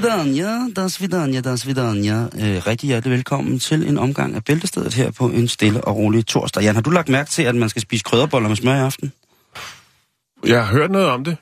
[0.00, 2.22] Das vidania, das vidania, das vidania.
[2.22, 6.26] Øh, rigtig hjertelig velkommen til en omgang af Bæltestedet her på en stille og rolig
[6.26, 6.62] torsdag.
[6.62, 9.12] Jan, har du lagt mærke til, at man skal spise krydderboller med smør i aften?
[10.46, 11.36] Jeg har hørt noget om det.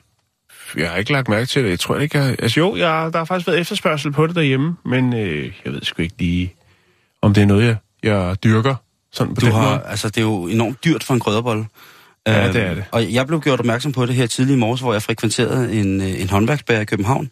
[0.77, 1.69] Jeg har ikke lagt mærke til det.
[1.69, 2.35] Jeg tror ikke, jeg...
[2.39, 5.81] Altså jo, jeg, der har faktisk været efterspørgsel på det derhjemme, men øh, jeg ved
[5.83, 6.53] sgu ikke lige,
[7.21, 8.75] om det er noget, jeg, jeg dyrker
[9.11, 9.81] sådan på Du den har, måde.
[9.85, 11.65] altså, det er jo enormt dyrt for en krydderbolle.
[12.27, 12.83] Ja, Øhm, det er det.
[12.91, 16.01] Og jeg blev gjort opmærksom på det her tidlig i morges, hvor jeg frekventerede en,
[16.01, 17.29] øh, en håndværksbager i København.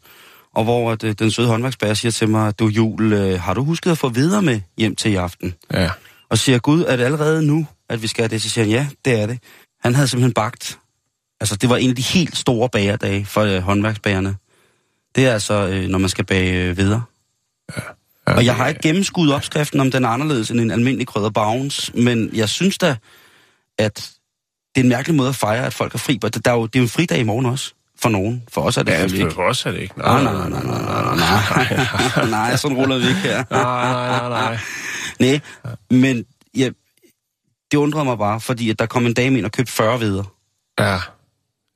[0.57, 3.63] Og hvor at, øh, den søde håndværksbager siger til mig, du Jul, øh, har du
[3.63, 5.53] husket at få videre med hjem til i aften?
[5.73, 5.89] Ja.
[6.29, 8.41] Og siger, Gud, er det allerede nu, at vi skal have det?
[8.41, 9.39] Så siger han, ja, det er det.
[9.83, 10.79] Han havde simpelthen bagt.
[11.39, 14.35] Altså, det var en af de helt store bagerdage for øh, håndværksbagerne.
[15.15, 17.03] Det er altså, øh, når man skal bage øh, videre.
[17.77, 21.29] ja Og jeg har ikke gennemskuddet opskriften, om den er anderledes end en almindelig krydder
[21.29, 22.95] bounce, men jeg synes da,
[23.77, 24.11] at
[24.75, 26.19] det er en mærkelig måde at fejre, at folk er fri.
[26.21, 28.43] Der er jo, det er jo en fridag i morgen også, for nogen.
[28.51, 29.49] For os er det Ja, selvfølgelig for ikke.
[29.49, 29.97] os er det ikke.
[29.97, 31.15] Nej, nej, nej, nej, nej, nej,
[32.15, 33.43] nej, nej, sådan ruller vi ikke her.
[33.51, 34.57] nej, nej, nej, nej.
[35.19, 35.39] Nej,
[35.91, 36.25] men
[36.57, 36.69] ja,
[37.71, 40.25] det undrede mig bare, fordi at der kom en dame ind og købte 40 videre.
[40.79, 40.99] Ja.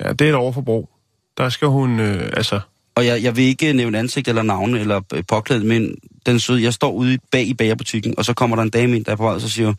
[0.04, 0.90] ja, det er et overforbrug.
[1.38, 2.60] Der skal hun, øh, altså...
[2.96, 5.96] Og jeg, jeg vil ikke nævne ansigt eller navne eller øh, påklædt, men
[6.26, 9.06] den søde, jeg står ude bag i bagerbutikken, og så kommer der en dame ind,
[9.06, 9.74] der er på vej, og så siger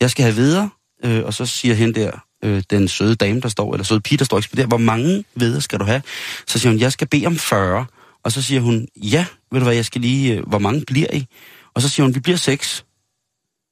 [0.00, 0.70] jeg skal have videre,
[1.04, 2.10] øh, og så siger hende der,
[2.44, 5.24] øh, den søde dame, der står, eller søde pige, der står og ekspederer, hvor mange
[5.34, 6.02] videre skal du have?
[6.46, 7.86] Så siger hun, jeg skal bede om 40,
[8.22, 11.06] og så siger hun, ja, ved du hvad, jeg skal lige, øh, hvor mange bliver
[11.14, 11.26] I?
[11.74, 12.84] Og så siger hun, vi bliver seks.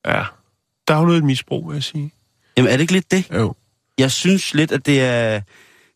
[0.06, 0.22] Ja.
[0.88, 2.12] Der er jo noget et misbrug, vil jeg sige.
[2.56, 3.30] Jamen er det ikke lidt det?
[3.34, 3.54] Jo.
[3.98, 5.40] Jeg synes lidt, at det er,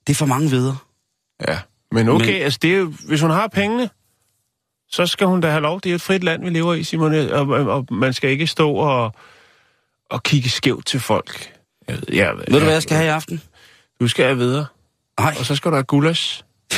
[0.06, 0.76] det er for mange videre.
[1.48, 1.58] Ja.
[1.92, 3.90] Men okay, Men- altså det er hvis hun har pengene,
[4.88, 5.80] så skal hun da have lov.
[5.80, 8.46] Det er et frit land, vi lever i, Simon, og, og, og man skal ikke
[8.46, 9.14] stå og,
[10.10, 11.52] og kigge skævt til folk.
[11.88, 13.42] Jeg ved, jeg, Ved du, hvad jeg skal have i aften?
[14.00, 14.66] Du skal have videre,
[15.20, 16.44] Nej, og så skal du have gulas.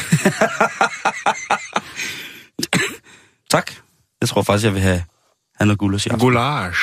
[3.51, 3.71] tak.
[4.21, 5.05] Jeg tror faktisk, jeg vil have,
[5.57, 6.19] have noget guld at sige.
[6.19, 6.81] Goulash.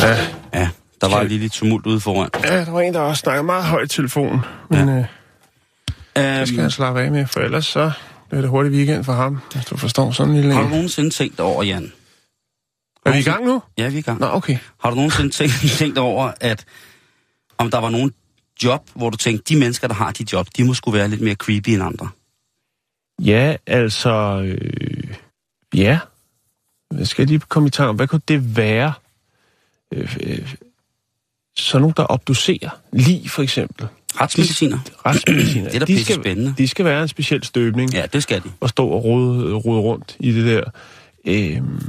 [0.00, 0.37] Ja, der
[1.18, 2.30] var lige lidt tumult ude foran.
[2.44, 4.40] ja, der var en, der også snakkede meget højt i telefonen.
[4.70, 4.94] Men ja.
[6.18, 7.90] øh, det skal Um, han slappe af med, for ellers så
[8.28, 9.40] bliver det hurtigt weekend for ham,
[9.70, 10.72] du forstår sådan en lille har du en.
[10.72, 11.92] nogensinde tænkt over, Jan?
[13.06, 13.62] Er vi i gang nu?
[13.78, 14.20] Ja, vi er i gang.
[14.20, 14.58] Nå, okay.
[14.80, 16.64] Har du nogensinde tænkt, tænkt over, at
[17.58, 18.12] om der var nogen
[18.64, 21.20] job, hvor du tænkte, de mennesker, der har de job, de må skulle være lidt
[21.20, 22.08] mere creepy end andre?
[23.22, 24.42] Ja, altså...
[24.44, 25.14] Øh,
[25.74, 25.98] ja.
[26.98, 28.92] Jeg skal lige komme i tanke om, hvad kunne det være?
[29.92, 30.54] Øh, øh,
[31.60, 32.70] sådan nogen, der obducerer.
[32.92, 33.86] Lige for eksempel.
[34.20, 34.78] Retsmediciner?
[35.06, 35.68] Retsmediciner.
[35.70, 36.54] Det er da de skal, spændende.
[36.58, 37.94] De skal være en speciel støbning.
[37.94, 38.50] Ja, det skal de.
[38.60, 40.62] Og stå og rode, rode rundt i det der.
[41.24, 41.82] Øhm,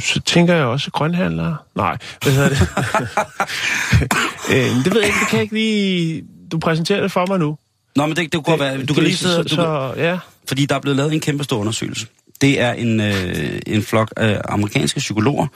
[0.00, 1.56] så tænker jeg også grønhandlere.
[1.74, 2.60] Nej, hvad hedder det?
[4.54, 6.24] øhm, det ved jeg ikke, det kan jeg ikke lige...
[6.52, 7.58] Du præsenterer det for mig nu.
[7.96, 10.18] Nå, men det, det kunne godt være, du kan lige sidde, så, du så, ja.
[10.48, 12.06] fordi der er blevet lavet en kæmpe stor undersøgelse.
[12.40, 15.46] Det er en, øh, en flok af amerikanske psykologer,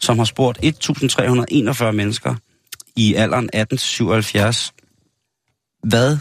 [0.00, 2.34] som har spurgt 1.341 mennesker
[2.96, 4.70] i alderen 18-77,
[5.82, 6.18] hvad,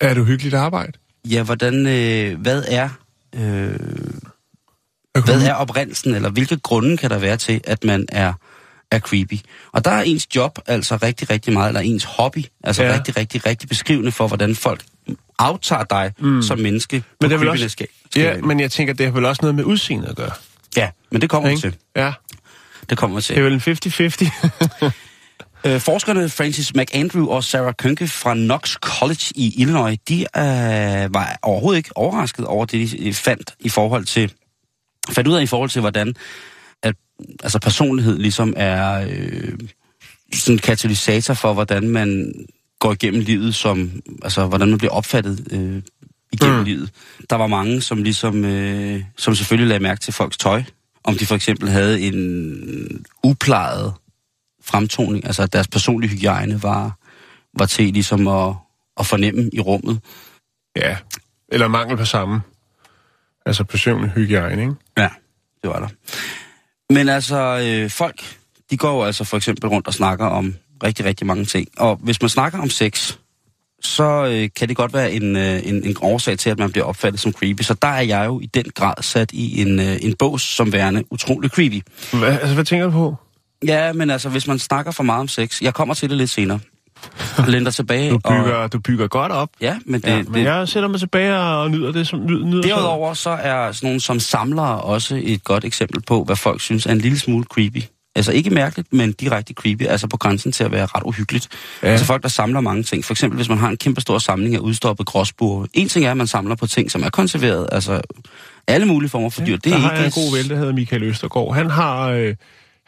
[0.00, 0.92] Er det uhyggeligt arbejde?
[1.30, 2.88] ja, hvordan, øh, hvad er,
[3.34, 3.78] øh,
[5.24, 8.32] hvad er oprindelsen, eller hvilke grunde kan der være til, at man er,
[8.90, 9.34] er creepy?
[9.72, 12.88] Og der er ens job altså rigtig, rigtig meget, eller ens hobby, altså ja.
[12.90, 12.94] Ja.
[12.98, 14.84] rigtig, rigtig, rigtig beskrivende for, hvordan folk
[15.38, 16.42] aftager dig mm.
[16.42, 17.04] som menneske.
[17.20, 17.86] Men det er også, skal-
[18.16, 20.30] ja, skal- men jeg tænker, det har vel også noget med udseendet at gøre.
[20.76, 21.60] ja, men det kommer Ikke?
[21.60, 21.76] til.
[21.96, 22.12] Ja,
[22.90, 23.44] Det kommer vi det er til.
[23.44, 24.90] vel en 50-50.
[25.64, 31.38] Øh, forskerne Francis McAndrew og Sarah Kønke fra Knox College i Illinois, de øh, var
[31.42, 34.32] overhovedet ikke overrasket over det, de fandt i forhold til,
[35.10, 36.14] fandt ud af i forhold til, hvordan
[36.82, 36.94] at,
[37.42, 39.58] altså personlighed ligesom er øh,
[40.34, 42.32] sådan en katalysator for, hvordan man
[42.78, 45.82] går igennem livet, som, altså hvordan man bliver opfattet øh,
[46.32, 46.64] igennem mm.
[46.64, 46.90] livet.
[47.30, 50.62] Der var mange, som ligesom, øh, som selvfølgelig lagde mærke til folks tøj.
[51.04, 53.94] Om de for eksempel havde en uplejet
[54.68, 56.98] fremtoning, altså at deres personlige hygiejne var,
[57.58, 58.54] var til ligesom at,
[59.00, 60.00] at fornemme i rummet.
[60.76, 60.96] Ja,
[61.48, 62.40] eller mangel på samme.
[63.46, 64.74] Altså personlig hygiejne, ikke?
[64.98, 65.08] Ja,
[65.62, 65.88] det var der.
[66.94, 68.36] Men altså, øh, folk,
[68.70, 71.68] de går jo altså for eksempel rundt og snakker om rigtig, rigtig mange ting.
[71.76, 73.16] Og hvis man snakker om sex,
[73.80, 76.84] så øh, kan det godt være en, øh, en, en årsag til, at man bliver
[76.84, 77.62] opfattet som creepy.
[77.62, 80.72] Så der er jeg jo i den grad sat i en, øh, en bås som
[80.72, 81.80] værende utrolig creepy.
[82.12, 83.16] Hvad, altså, hvad tænker du på?
[83.66, 86.30] Ja, men altså, hvis man snakker for meget om sex, jeg kommer til det lidt
[86.30, 86.60] senere.
[87.48, 88.10] Lænder tilbage.
[88.10, 89.48] Du bygger, og, du bygger godt op.
[89.60, 92.46] ja, men det, Ja, det, men jeg sætter mig tilbage og nyder det, som nyder,
[92.46, 96.60] nyder Derudover så er sådan nogle som samlere også et godt eksempel på, hvad folk
[96.60, 97.82] synes er en lille smule creepy.
[98.14, 101.48] Altså ikke mærkeligt, men direkte creepy, altså på grænsen til at være ret uhyggeligt.
[101.82, 101.86] Ja.
[101.86, 101.92] Ja.
[101.92, 103.04] Altså folk, der samler mange ting.
[103.04, 105.66] For eksempel, hvis man har en kæmpe stor samling af udstoppet gråsbure.
[105.74, 107.68] En ting er, at man samler på ting, som er konserveret.
[107.72, 108.00] Altså
[108.66, 109.56] alle mulige former for dyr.
[109.56, 109.98] Det der er har ikke...
[109.98, 111.54] jeg en god ven, der hedder Michael Østergaard.
[111.54, 112.34] Han har, øh,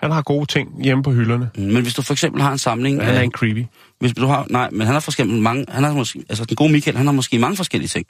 [0.01, 1.51] han har gode ting hjemme på hylderne.
[1.55, 2.97] Men hvis du for eksempel har en samling...
[2.97, 3.65] Men han er ikke creepy.
[4.01, 6.57] Hvis du har, nej, men han har for eksempel mange, han har måske, altså den
[6.57, 8.07] gode Michael, han har måske mange forskellige ting.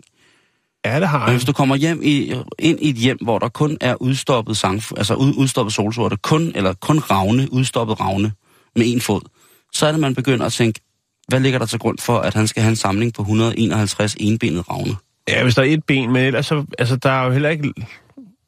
[0.85, 1.35] Ja, det har Men han.
[1.35, 4.83] hvis du kommer hjem i, ind i et hjem, hvor der kun er udstoppet sang,
[4.97, 8.33] altså ud, udstoppet solsorte, kun, eller kun ravne, udstoppet ravne
[8.77, 9.21] med en fod,
[9.73, 10.81] så er det, man begynder at tænke,
[11.29, 14.63] hvad ligger der til grund for, at han skal have en samling på 151 enbenede
[14.63, 14.97] ravne?
[15.29, 17.73] Ja, hvis der er et ben, men ellers så, altså, der er jo heller ikke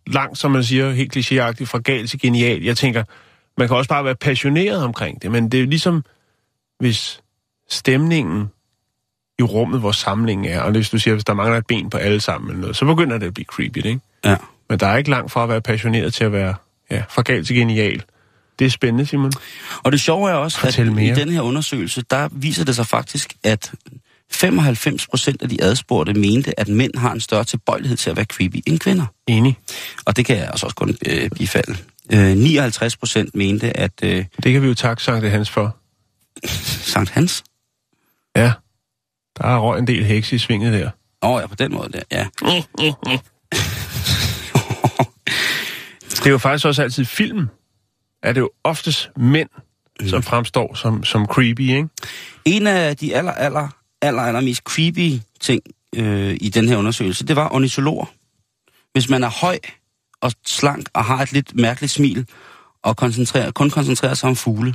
[0.07, 2.63] langt, som man siger, helt klichéagtigt, fra galt til genial.
[2.63, 3.05] Jeg tænker,
[3.59, 6.05] man kan også bare være passioneret omkring det, men det er jo ligesom,
[6.79, 7.21] hvis
[7.71, 8.51] stemningen
[9.39, 11.99] i rummet, hvor samlingen er, og hvis du siger, hvis der mangler et ben på
[11.99, 14.01] alle sammen, eller noget, så begynder det at blive creepy, ikke?
[14.25, 14.37] Ja.
[14.69, 16.55] Men der er ikke langt fra at være passioneret til at være
[16.91, 18.03] ja, fra galt til genial.
[18.59, 19.33] Det er spændende, Simon.
[19.83, 21.17] Og det sjove er også, Fortæl at mere.
[21.17, 23.73] i den her undersøgelse, der viser det sig faktisk, at
[24.31, 28.25] 95 procent af de adspurgte mente, at mænd har en større tilbøjelighed til at være
[28.25, 29.07] creepy end kvinder.
[29.27, 29.57] Enig.
[30.05, 31.77] Og det kan jeg altså også kun øh, bifalde.
[32.13, 35.77] Øh, 59 procent mente, at øh, Det kan vi jo takke Sankt Hans for.
[36.47, 37.45] Sankt Hans...
[38.37, 38.53] Ja.
[39.39, 40.91] Der er røg en del heks i svinget der.
[41.23, 42.29] Åh oh, ja, på den måde der, ja.
[46.11, 47.49] Det er jo faktisk også altid film.
[48.23, 49.49] Er det jo oftest mænd,
[50.01, 50.09] mm.
[50.09, 51.89] som fremstår som, som creepy, ikke?
[52.45, 53.69] En af de aller, aller,
[54.03, 55.63] aller, aller mest creepy ting
[55.97, 58.07] øh, i den her undersøgelse, det var ornitologer.
[58.93, 59.59] Hvis man er høj
[60.23, 62.27] og slank og har et lidt mærkeligt smil,
[62.83, 64.75] og koncentrerer, kun koncentrerer sig om fugle,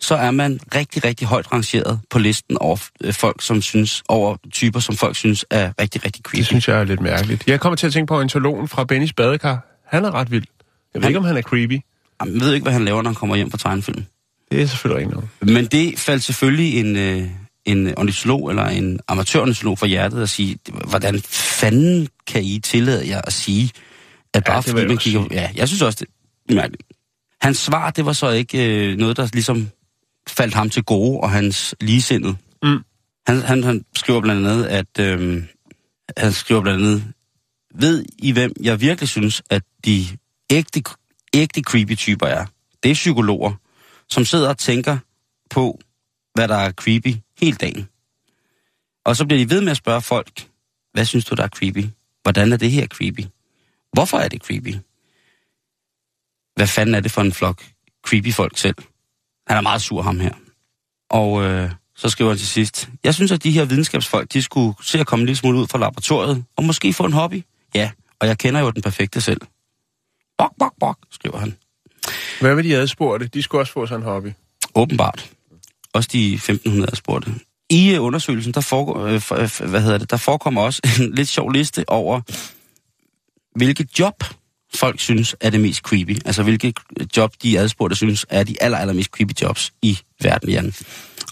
[0.00, 4.36] så er man rigtig, rigtig højt rangeret på listen over øh, folk, som synes, over
[4.52, 6.38] typer, som folk synes er rigtig, rigtig creepy.
[6.38, 7.46] Det synes jeg er lidt mærkeligt.
[7.46, 9.66] Jeg kommer til at tænke på ontologen fra Bennys badekar.
[9.86, 10.44] Han er ret vild.
[10.94, 11.80] Jeg ved Han- ikke, om han er creepy.
[12.24, 14.04] Jeg ved ikke, hvad han laver, når han kommer hjem fra tegnefilm.
[14.50, 15.28] Det er selvfølgelig ikke noget.
[15.42, 17.28] Men det faldt selvfølgelig en, øh,
[17.64, 20.58] en ornitolog eller en amatørornitolog for hjertet at sige,
[20.88, 23.70] hvordan fanden kan I tillade jer at sige,
[24.34, 25.26] at bare det vil fordi kigger...
[25.30, 26.04] Ja, jeg synes også,
[26.48, 26.82] det er mærkeligt.
[27.40, 29.68] Hans svar, det var så ikke øh, noget, der ligesom
[30.28, 32.36] faldt ham til gode, og hans ligesindede.
[32.62, 32.78] Mm.
[33.26, 34.98] Han, han, han skriver blandt andet, at...
[35.00, 35.42] Øh,
[36.16, 37.12] han skriver blandt andet,
[37.74, 40.04] ved I hvem jeg virkelig synes, at de
[40.50, 40.82] ægte,
[41.34, 42.46] ægte creepy typer er?
[42.82, 43.52] Det er psykologer,
[44.08, 44.98] som sidder og tænker
[45.50, 45.80] på,
[46.34, 47.88] hvad der er creepy hele dagen.
[49.04, 50.48] Og så bliver de ved med at spørge folk,
[50.92, 51.84] hvad synes du, der er creepy?
[52.22, 53.20] Hvordan er det her creepy?
[53.92, 54.74] Hvorfor er det creepy?
[56.56, 57.64] Hvad fanden er det for en flok
[58.06, 58.76] creepy folk selv?
[59.46, 60.34] Han er meget sur, ham her.
[61.10, 64.74] Og øh, så skriver han til sidst, jeg synes, at de her videnskabsfolk, de skulle
[64.82, 67.42] se at komme en lille smule ud fra laboratoriet, og måske få en hobby.
[67.74, 67.90] Ja,
[68.20, 69.40] og jeg kender jo den perfekte selv.
[70.38, 71.56] Bok, bok, bok, skriver han.
[72.40, 73.26] Hvad vil de adspurgte?
[73.26, 74.32] De skulle også få sig en hobby.
[74.74, 75.30] Åbenbart.
[75.92, 77.34] Også de 1500 spurgte.
[77.70, 81.28] I øh, undersøgelsen, der, foregår, øh, øh, hvad hedder det, der forekommer også en lidt
[81.28, 82.20] sjov liste over,
[83.58, 84.24] hvilke job
[84.74, 86.16] folk synes er det mest creepy.
[86.24, 86.74] Altså hvilke
[87.16, 90.72] job de adspurgte synes er de aller, aller mest creepy jobs i verden, Jan.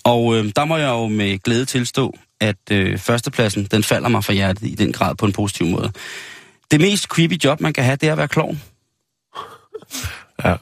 [0.05, 4.25] Og øh, der må jeg jo med glæde tilstå, at øh, førstepladsen, den falder mig
[4.25, 5.93] fra hjertet i den grad på en positiv måde.
[6.71, 8.63] Det mest creepy job, man kan have, det er at være klovn.
[10.45, 10.57] Ja.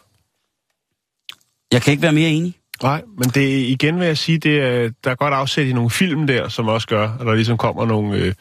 [1.73, 2.54] Jeg kan ikke være mere enig.
[2.83, 5.90] Nej, men det igen vil jeg sige, det er, der er godt afsæt i nogle
[5.90, 8.35] film der, som også gør, at der ligesom kommer nogle, øh,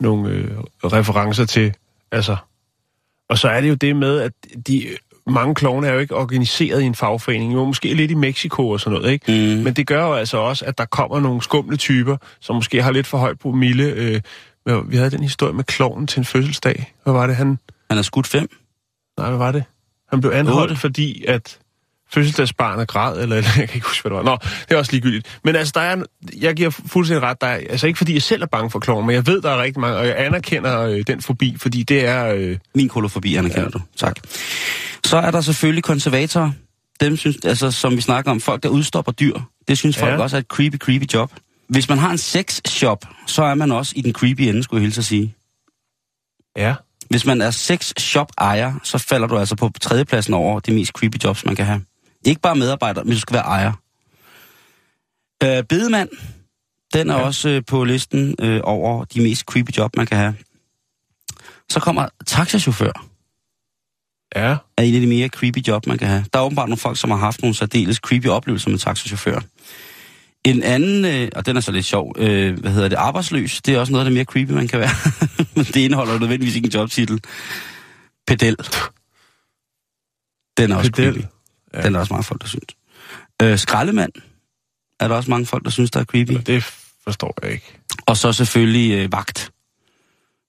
[0.00, 1.74] nogle øh, referencer til,
[2.12, 2.36] altså,
[3.28, 4.32] og så er det jo det med, at
[4.66, 4.86] de
[5.26, 7.54] mange klovne er jo ikke organiseret i en fagforening.
[7.54, 9.56] Jo, måske lidt i Mexico og sådan noget, ikke?
[9.56, 9.62] Mm.
[9.62, 12.90] Men det gør jo altså også, at der kommer nogle skumle typer, som måske har
[12.90, 13.84] lidt for høj promille.
[13.84, 14.20] Øh,
[14.90, 16.94] vi havde den historie med klovnen til en fødselsdag.
[17.04, 17.58] Hvad var det, han...
[17.90, 18.48] Han er skudt fem.
[19.18, 19.64] Nej, hvad var det?
[20.08, 20.80] Han blev anholdt, Otte.
[20.80, 21.58] fordi at
[22.14, 24.30] fødselsdagsbarnet græd, eller, eller jeg kan ikke huske, hvad det var.
[24.32, 24.38] Nå,
[24.68, 25.38] det er også ligegyldigt.
[25.44, 26.02] Men altså, der er,
[26.40, 27.40] jeg giver fuldstændig ret.
[27.40, 29.50] Der er, altså ikke fordi jeg selv er bange for klovn, men jeg ved, der
[29.50, 32.26] er rigtig mange, og jeg anerkender øh, den fobi, fordi det er...
[32.34, 33.78] Øh, Min kolofobi, anerkender ja.
[33.78, 33.80] du.
[33.96, 34.16] Tak.
[35.04, 36.50] Så er der selvfølgelig konservatorer.
[37.00, 39.38] Dem synes, altså, som vi snakker om, folk, der udstopper dyr.
[39.68, 40.18] Det synes folk Ja.
[40.22, 41.32] også er et creepy, creepy job.
[41.68, 44.80] Hvis man har en sex shop, så er man også i den creepy ende, skulle
[44.80, 45.34] jeg hilse at sige.
[46.56, 46.74] ja,
[47.10, 50.92] Hvis man er sex shop ejer, så falder du altså på tredjepladsen over de mest
[50.92, 51.80] creepy jobs, man kan have.
[52.26, 53.72] Ikke bare medarbejder, men du skal være ejer.
[55.42, 56.08] Øh, bedemand,
[56.94, 57.22] den er ja.
[57.22, 60.34] Også øh, på listen øh, over de mest creepy job, man kan have.
[61.68, 63.10] Så kommer taxachauffør
[64.36, 66.24] ja, er en af de mere creepy job, man kan have.
[66.32, 69.40] Der er åbenbart nogle folk, som har haft nogle særdeles creepy oplevelser med taxachauffør.
[70.44, 73.74] En anden, øh, og den er så lidt sjov, øh, hvad hedder det, arbejdsløs, det
[73.74, 74.90] er også noget af det mere creepy, man kan være.
[75.56, 77.20] Men det indeholder nødvendigvis ikke en jobtitel.
[78.26, 78.56] Pedel.
[80.56, 81.12] Den er også Pedel.
[81.12, 81.26] creepy.
[81.74, 81.82] Ja.
[81.82, 82.64] Den er også mange folk, der synes.
[83.42, 84.12] Øh, skraldemand
[85.00, 86.32] er der også mange folk, der synes, der er creepy.
[86.46, 86.64] det
[87.04, 87.78] forstår jeg ikke.
[88.06, 89.50] Og så selvfølgelig øh, vagt.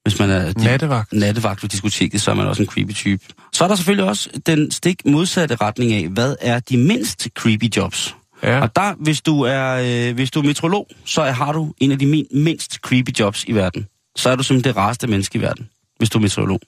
[0.03, 1.13] Hvis man er Nattevagt.
[1.13, 3.25] nattevagt ved diskoteket, så er man også en creepy type.
[3.53, 7.75] Så er der selvfølgelig også den stik modsatte retning af, hvad er de mindst creepy
[7.77, 8.15] jobs?
[8.43, 11.73] Ja, Og der, hvis du er, øh, hvis du er metrolog, så er, har du
[11.77, 13.87] en af de min, mindst creepy jobs i verden.
[14.15, 16.59] Så er du simpelthen det rareste menneske i verden, hvis du er metrolog.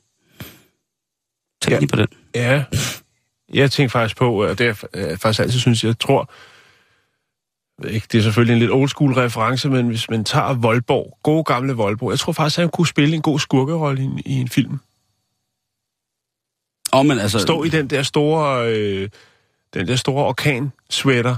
[1.61, 1.73] Tænk.
[1.73, 1.79] Ja.
[1.79, 2.07] lige på den.
[2.35, 2.63] ja.
[3.53, 6.31] Jeg tænkte faktisk på, og det er jeg faktisk altid synes, jeg tror,
[7.87, 11.43] ikke, det er selvfølgelig en lidt old school reference, men hvis man tager Voldborg, gode
[11.43, 14.33] gamle Voldborg, jeg tror faktisk, at han kunne spille en god skurkerolle i, en- i
[14.33, 14.79] en film.
[16.91, 19.09] Og men altså, Stå i den der store, øh,
[19.73, 21.35] den der store orkan-sweater,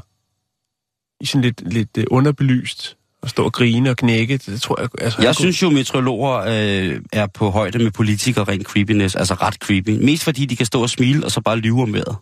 [1.22, 4.89] i sådan lidt, lidt øh, underbelyst, og stå og grine og knække, det tror jeg...
[5.01, 9.34] Altså, jeg kunne- synes jo, metrologer øh, er på højde med politikere rent creepiness, altså
[9.34, 9.89] ret creepy.
[9.89, 12.15] Mest fordi de kan stå og smile, og så bare lyve om vejret.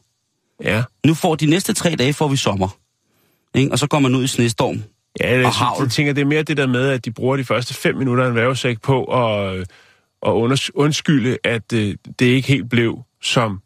[0.63, 2.77] Ja, Nu får de næste tre dage, får vi sommer.
[3.55, 3.71] Ikke?
[3.71, 4.83] Og så går man ud i snestorm.
[5.21, 5.83] ja jeg, Og havl.
[5.83, 8.23] jeg tænker, det er mere det der med, at de bruger de første fem minutter
[8.23, 9.65] af en værvesæk på at, øh,
[10.25, 10.31] at
[10.75, 13.59] undskylde, at øh, det ikke helt blev, som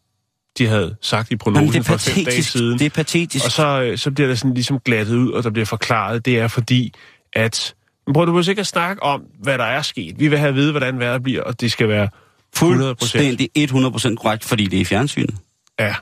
[0.57, 2.79] de havde sagt i Jamen, prognosen det er for fem dage siden.
[2.79, 3.45] Det er patetisk.
[3.45, 6.39] Og så, øh, så bliver der sådan ligesom glattet ud, og der bliver forklaret, det
[6.39, 6.93] er fordi,
[7.33, 7.73] at...
[8.13, 10.19] Prøv, du behøver ikke at snakke om, hvad der er sket.
[10.19, 12.09] Vi vil have at vide, hvordan vejret bliver, og det skal være
[12.55, 13.39] 100 procent.
[13.55, 15.35] Fuldstændig 100% korrekt, fordi det er fjernsynet.
[15.79, 15.95] Ja,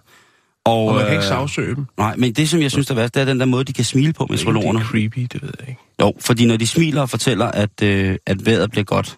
[0.65, 1.85] Og, og man kan øh, ikke sagsøge dem.
[1.97, 3.73] Nej, men det, som jeg synes, der er værst, det er den der måde, de
[3.73, 5.81] kan smile på, Det er creepy, det ved jeg ikke.
[6.01, 9.17] Jo, fordi når de smiler og fortæller, at, øh, at vejret bliver godt,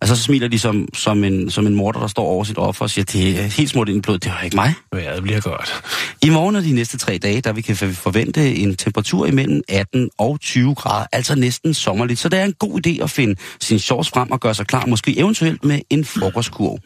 [0.00, 2.84] altså så smiler de som, som, en, som en morder, der står over sit offer
[2.84, 4.74] og siger, det er helt smurt ind i blodet, det var ikke mig.
[4.92, 5.82] Vejret bliver godt.
[6.22, 10.10] I morgen og de næste tre dage, der vi kan forvente en temperatur imellem 18
[10.18, 12.20] og 20 grader, altså næsten sommerligt.
[12.20, 14.86] Så det er en god idé at finde sin shorts frem og gøre sig klar,
[14.86, 16.78] måske eventuelt med en frokostkurv.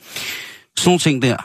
[0.77, 1.37] Sådan nogle ting der,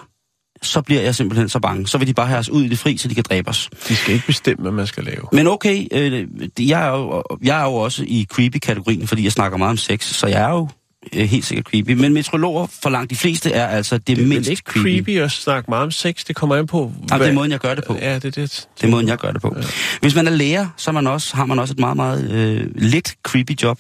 [0.62, 1.88] så bliver jeg simpelthen så bange.
[1.88, 3.70] Så vil de bare have os ud i det fri, så de kan dræbe os.
[3.88, 5.22] De skal ikke bestemme, hvad man skal lave.
[5.32, 9.32] Men okay, øh, det- jeg, er jo, jeg er jo også i creepy-kategorien, fordi jeg
[9.32, 10.68] snakker meget om sex, så jeg er jo
[11.14, 11.92] helt sikkert creepy.
[11.92, 14.86] Men meteorologer for langt de fleste er altså det, Det er mindst ikke creepy.
[14.86, 16.26] creepy at snakke meget om sex.
[16.26, 16.94] Det kommer an på...
[17.12, 17.96] Jamen, det er måden, jeg gør det på.
[18.02, 18.68] Ja, det er det.
[18.78, 19.56] Det er måden, jeg gør det på.
[20.02, 23.16] Hvis man er lærer, så man også, har man også et meget, meget øh, lidt
[23.24, 23.80] creepy job.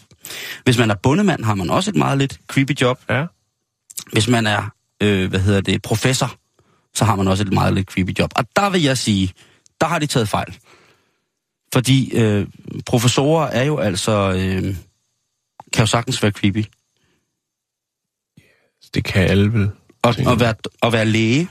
[0.63, 3.00] Hvis man er bundemand, har man også et meget lidt creepy job.
[3.09, 3.25] Ja.
[4.12, 4.71] Hvis man er,
[5.03, 6.36] øh, hvad hedder det, professor,
[6.95, 8.31] så har man også et meget lidt creepy job.
[8.36, 9.33] Og der vil jeg sige,
[9.81, 10.57] der har de taget fejl.
[11.74, 12.48] Fordi øh,
[12.86, 14.75] professorer er jo altså, øh,
[15.74, 16.65] kan jo sagtens være creepy.
[18.93, 19.72] Det kan alle vel.
[20.01, 21.50] Og, og, være, og være læge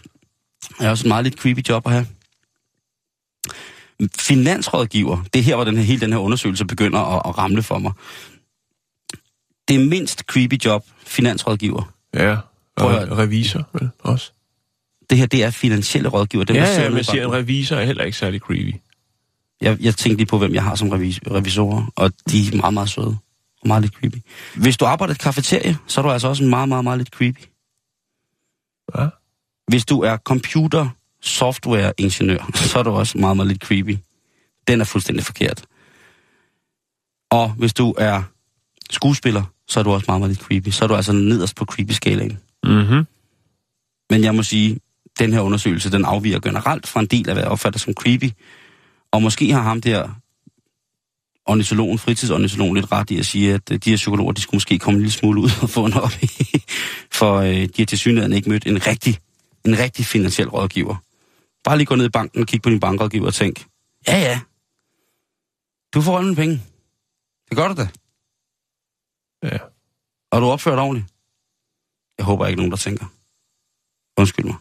[0.80, 2.06] er også et meget lidt creepy job at have.
[4.18, 7.62] Finansrådgiver, det er her, hvor den her, hele den her undersøgelse begynder at, at ramle
[7.62, 7.92] for mig.
[9.68, 11.92] Det mindst creepy job, finansrådgiver.
[12.14, 12.36] Ja.
[12.76, 14.32] Prøv Og at- revisor vel også.
[15.10, 16.44] Det her, det er finansielle rådgiver.
[16.44, 18.74] Dem, Ja, ja, men jeg siger, en revisor er heller ikke særlig creepy.
[19.60, 22.74] jeg, jeg tænkte lige på, hvem jeg har som revis, revisorer, og de er meget,
[22.74, 23.16] meget søde.
[23.62, 24.16] Og meget lidt creepy.
[24.56, 26.98] Hvis du arbejder i et kafeterie, så er du altså også en meget, meget, meget
[26.98, 27.44] lidt creepy.
[28.98, 29.08] Ja.
[29.68, 30.88] Hvis du er computer
[31.22, 33.96] software ingeniør, så er du også meget, meget lidt creepy.
[34.68, 35.64] Den er fuldstændig forkert.
[37.30, 38.22] Og hvis du er
[38.90, 40.68] skuespiller, så er du også meget, meget lidt creepy.
[40.68, 42.38] Så er du altså nederst på creepy-skalaen.
[42.64, 43.06] Mm-hmm.
[44.10, 44.80] Men jeg må sige,
[45.18, 48.30] den her undersøgelse, den afviger generelt fra en del af, hvad jeg opfatter som creepy.
[49.12, 50.08] Og måske har ham der
[51.48, 54.78] ornitologen, fritidsornitologen, lidt ret i at sige, at øh, de her psykologer, de skulle måske
[54.78, 56.28] komme en lille smule ud og få en op i.
[57.18, 59.18] For øh, de har til synligheden ikke mødt en rigtig,
[59.64, 60.96] en rigtig finansiel rådgiver.
[61.64, 63.64] bare lige gå ned i banken og kigge på din bankrådgiver og tænke,
[64.08, 64.40] ja ja,
[65.94, 66.62] du får alle penge.
[67.48, 67.88] Det gør du da.
[69.42, 69.58] Ja.
[70.32, 71.14] Og du opfører dig ordentligt.
[72.18, 73.06] Jeg håber ikke nogen, der tænker.
[74.18, 74.56] Undskyld mig.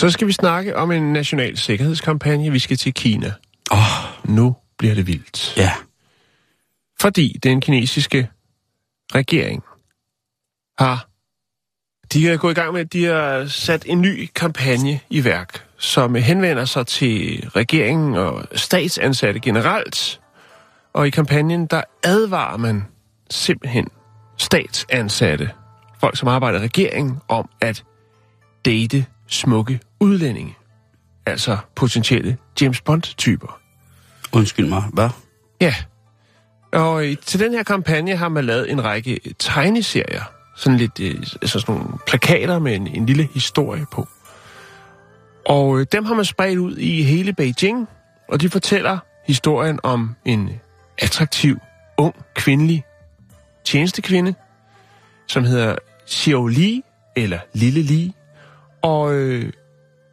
[0.00, 2.52] Så skal vi snakke om en national sikkerhedskampagne.
[2.52, 3.32] Vi skal til Kina.
[3.72, 5.56] Åh, oh, Nu bliver det vildt.
[5.56, 5.72] ja.
[7.00, 8.30] Fordi den kinesiske
[9.14, 9.62] regering
[10.78, 11.08] har...
[12.12, 15.64] De er gået i gang med, at de har sat en ny kampagne i værk,
[15.78, 20.20] som henvender sig til regeringen og statsansatte generelt.
[20.92, 22.84] Og i kampagnen, der advarer man
[23.30, 23.88] simpelthen
[24.38, 25.50] statsansatte,
[26.00, 27.84] folk som arbejder i regeringen, om at
[28.64, 30.56] date smukke udlændinge.
[31.26, 33.60] Altså potentielle James Bond-typer.
[34.32, 34.82] Undskyld mig.
[34.92, 35.08] Hvad?
[35.60, 35.74] Ja.
[36.72, 40.22] Og øh, til den her kampagne har man lavet en række tegneserier.
[40.56, 44.08] Sådan lidt, øh, altså sådan nogle plakater med en, en lille historie på.
[45.46, 47.88] Og øh, dem har man spredt ud i hele Beijing,
[48.28, 50.50] og de fortæller historien om en
[50.98, 51.58] attraktiv,
[51.98, 52.84] ung, kvindelig
[53.64, 54.34] tjenestekvinde,
[55.26, 55.76] som hedder
[56.08, 56.82] Xiao Li,
[57.16, 58.14] eller Lille Li.
[58.82, 59.52] Og øh,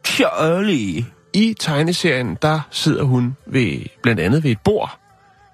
[0.08, 1.06] Kjørlig.
[1.32, 4.98] i tegneserien, der sidder hun ved, blandt andet ved et bord,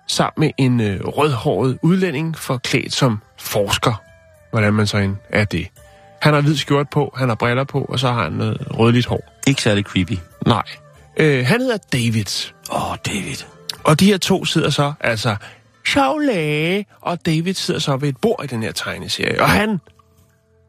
[0.09, 4.03] sammen med en øh, rødhåret udlænding forklædt som forsker.
[4.51, 5.69] Hvordan man så end er det.
[6.21, 9.07] Han har hvid skjort på, han har briller på, og så har han noget rødligt
[9.07, 9.41] hår.
[9.47, 10.19] Ikke særlig creepy.
[10.47, 10.63] Nej.
[11.17, 12.53] Øh, han hedder David.
[12.73, 13.37] Åh, oh, David.
[13.85, 15.37] Og de her to sidder så, altså,
[15.87, 19.41] Shaolage, og David sidder så ved et bord i den her tegneserie.
[19.41, 19.81] Og han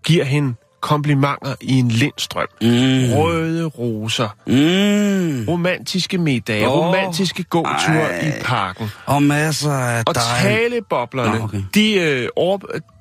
[0.05, 2.47] giver hende komplimenter i en lindstrøm.
[2.61, 2.67] Mm.
[3.13, 5.45] Røde roser, Mm.
[5.49, 8.27] romantiske middage, Åh, romantiske gåture ej.
[8.27, 8.89] i parken.
[9.05, 10.59] Og masser af Og dejligt.
[10.71, 11.61] taleboblerne, Nå, okay.
[11.73, 12.57] de, øh, over,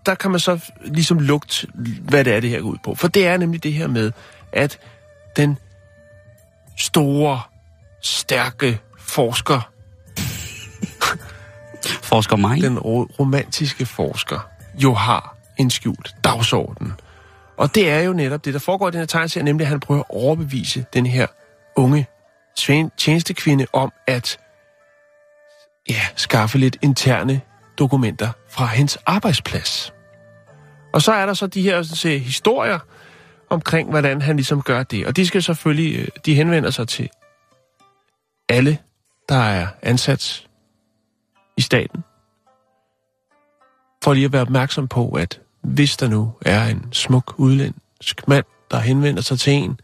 [0.06, 1.66] der kan man så ligesom lugte,
[2.09, 2.94] hvad det er, det her går ud på.
[2.94, 4.12] For det er nemlig det her med,
[4.52, 4.78] at
[5.37, 5.59] den
[6.78, 7.40] store,
[8.02, 9.70] stærke forsker,
[12.02, 12.61] Forsker mig.
[12.62, 16.92] den ro- romantiske forsker, jo har en skjult dagsorden.
[17.56, 19.80] Og det er jo netop det, der foregår i den her tegneserie, nemlig at han
[19.80, 21.26] prøver at overbevise den her
[21.76, 22.06] unge
[22.96, 24.38] tjenestekvinde om at
[25.88, 27.40] ja, skaffe lidt interne
[27.78, 29.94] dokumenter fra hendes arbejdsplads.
[30.92, 32.78] Og så er der så de her så, historier
[33.50, 35.06] omkring, hvordan han ligesom gør det.
[35.06, 37.08] Og de skal selvfølgelig, øh, de henvender sig til
[38.48, 38.78] alle,
[39.28, 40.46] der er ansat
[41.56, 42.04] i staten.
[44.04, 48.44] For lige at være opmærksom på, at hvis der nu er en smuk udlændsk mand,
[48.70, 49.81] der henvender sig til en,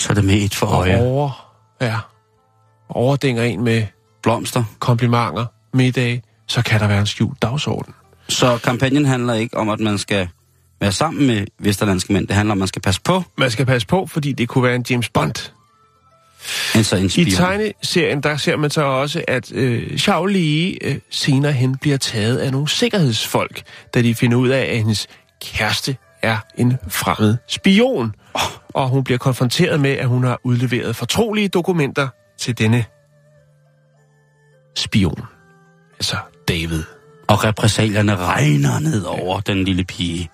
[0.00, 1.00] Så er det med et for og øje.
[1.02, 1.96] over, ja,
[2.88, 3.86] overdænger en med
[4.22, 4.64] Blomster.
[4.78, 7.94] komplimenter, middag, så kan der være en skjult dagsorden.
[8.28, 10.28] Så kampagnen handler ikke om, at man skal
[10.80, 12.26] være sammen med vesterlandske mænd.
[12.28, 13.22] Det handler om, at man skal passe på.
[13.38, 15.52] Man skal passe på, fordi det kunne være en James Bond.
[16.74, 17.30] Altså en I spion.
[17.30, 22.38] tegneserien, der ser man så også, at øh, Xiao Li øh, senere hen bliver taget
[22.38, 23.62] af nogle sikkerhedsfolk,
[23.94, 25.06] da de finder ud af, at hendes
[25.40, 28.14] kæreste er en fremmed spion.
[28.74, 32.84] Og hun bliver konfronteret med, at hun har udleveret fortrolige dokumenter til denne
[34.76, 35.22] spion.
[35.92, 36.16] Altså
[36.48, 36.82] David.
[37.28, 40.30] Og repræsalierne regner ned over den lille pige.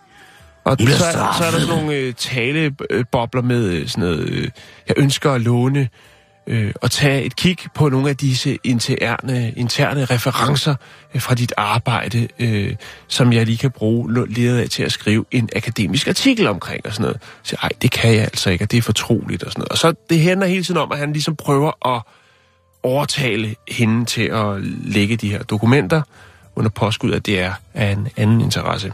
[0.65, 4.49] Og så, er- så er der sådan nogle øh, talebobler med øh, sådan noget, øh,
[4.89, 5.89] jeg ønsker at låne
[6.47, 10.75] øh, og tage et kig på nogle af disse interne, interne referencer
[11.15, 12.75] øh, fra dit arbejde, øh,
[13.09, 16.93] som jeg lige kan bruge ledet af til at skrive en akademisk artikel omkring og
[16.93, 17.21] sådan noget.
[17.43, 19.73] Så ej, det kan jeg altså ikke, og det er fortroligt og sådan noget.
[19.73, 22.03] Og så det hænder hele tiden om, at han ligesom prøver at
[22.83, 26.03] overtale hende til at lægge de her dokumenter
[26.57, 28.93] under påskud, at det er af en anden interesse.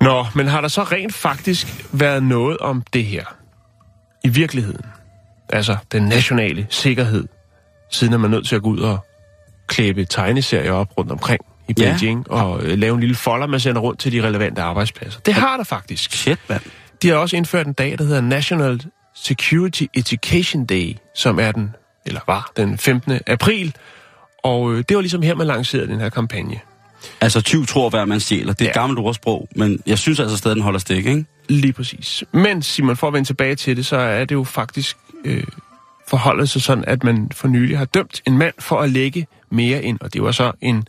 [0.00, 3.24] Nå, men har der så rent faktisk været noget om det her?
[4.24, 4.84] I virkeligheden?
[5.48, 7.28] Altså den nationale sikkerhed,
[7.90, 8.98] siden er man nødt til at gå ud og
[9.66, 11.96] klæbe tegneserier op rundt omkring i Ja.
[11.98, 15.20] Beijing, og øh, lave en lille folder, man sender rundt til de relevante arbejdspladser.
[15.20, 16.12] Det har der faktisk.
[16.12, 16.60] Shit, mand.
[17.02, 18.80] De har også indført en dag, der hedder National
[19.14, 21.74] Security Education Day, som er den,
[22.06, 23.20] eller var den 15.
[23.26, 23.74] april.
[24.44, 26.60] Og øh, det var ligesom her, man lancerede den her kampagne.
[27.20, 28.52] Altså, 20 tror hver man stjæler.
[28.52, 28.80] Det er et Ja.
[28.80, 31.24] gammelt ordsprog, men jeg synes altså stadig, den holder stik, ikke?
[31.48, 32.24] Lige præcis.
[32.32, 35.44] Men Simon, for at vende tilbage til det, så er det jo faktisk øh,
[36.08, 39.82] forholdet sig sådan, at man for nylig har dømt en mand for at lægge mere
[39.82, 40.84] ind, og det var så en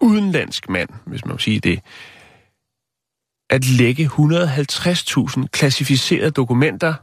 [0.00, 1.80] udenlandsk mand, hvis man må sige det,
[3.50, 6.94] at lægge 150.000 klassificerede dokumenter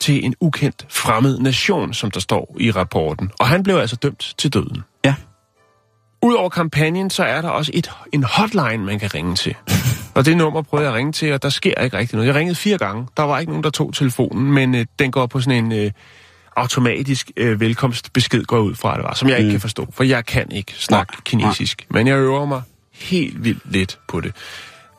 [0.00, 3.30] til en ukendt fremmed nation, som der står i rapporten.
[3.40, 4.82] Og han blev altså dømt til døden.
[5.04, 5.14] Ja.
[6.24, 9.54] Udover kampagnen, så er der også et, en hotline, man kan ringe til.
[10.14, 12.26] Og det nummer prøvede jeg at ringe til, og der sker ikke rigtig noget.
[12.26, 13.06] Jeg ringede fire gange.
[13.16, 15.90] Der var ikke nogen, der tog telefonen, men øh, den går på sådan en øh,
[16.56, 19.52] automatisk øh, velkomstbesked, går ud fra, det var, som jeg ikke Mm.
[19.52, 21.86] kan forstå, for jeg kan ikke snakke Nej, kinesisk.
[21.90, 24.32] Men jeg øver mig helt vildt lidt på det.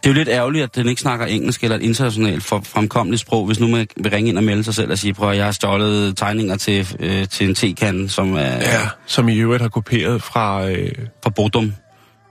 [0.05, 3.45] Det er jo lidt ærgerligt, at den ikke snakker engelsk eller et internationalt fremkommeligt sprog,
[3.45, 5.45] hvis nu man vil ringe ind og melde sig selv og sige, prøv at jeg
[5.45, 9.69] har stjålet tegninger til, øh, til en tekande, som er Ja, som i øvrigt har
[9.69, 10.91] kopieret fra øh,
[11.23, 11.73] fra Bodum.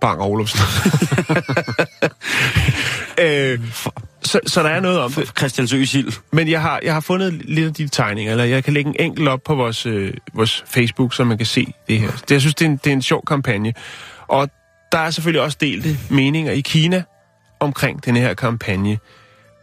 [0.01, 0.61] Bang Olufsen.
[3.25, 3.61] øh,
[4.23, 5.33] så, så der er noget om det.
[5.39, 6.13] Christiansø Sild.
[6.33, 8.97] Men jeg har, jeg har fundet lidt af de tegninger, eller jeg kan lægge en
[8.99, 12.11] enkelt op på vores, øh, vores Facebook, så man kan se det her.
[12.11, 13.75] Det, jeg synes, det er, en, det er en sjov kampagne.
[14.29, 14.49] Og
[14.93, 17.03] der er selvfølgelig også delte meninger i Kina
[17.65, 18.99] omkring den her kampagne.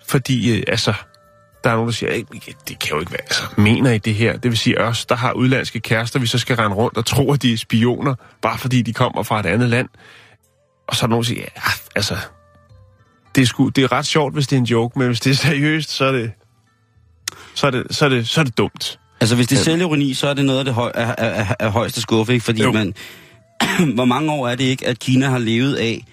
[0.08, 0.94] Fordi, øh, altså,
[1.64, 2.24] der er nogen, der siger, "Ej,
[2.68, 4.34] det kan jo ikke være, altså, mener I det her?
[4.38, 7.34] Det vil sige os, der har udlandske kærester, vi så skal rende rundt og tro,
[7.34, 9.90] at de er spioner, bare fordi de kommer fra et andet land.
[10.88, 12.18] Og så er der nogen, der siger, ja, altså,
[13.36, 15.30] det er, sgu, det er ret sjovt, hvis det er en joke, men hvis det
[15.32, 16.32] er seriøst, så er det,
[17.56, 19.00] så er det, så er det, så er det dumt.
[19.22, 21.56] Altså, hvis det er selvironi, så er det noget af det høj, af, af, af,
[21.60, 22.46] af højeste skuffe, ikke?
[22.46, 22.72] Fordi Jo.
[22.72, 22.94] man...
[23.96, 26.06] hvor mange år er det ikke, at Kina har levet af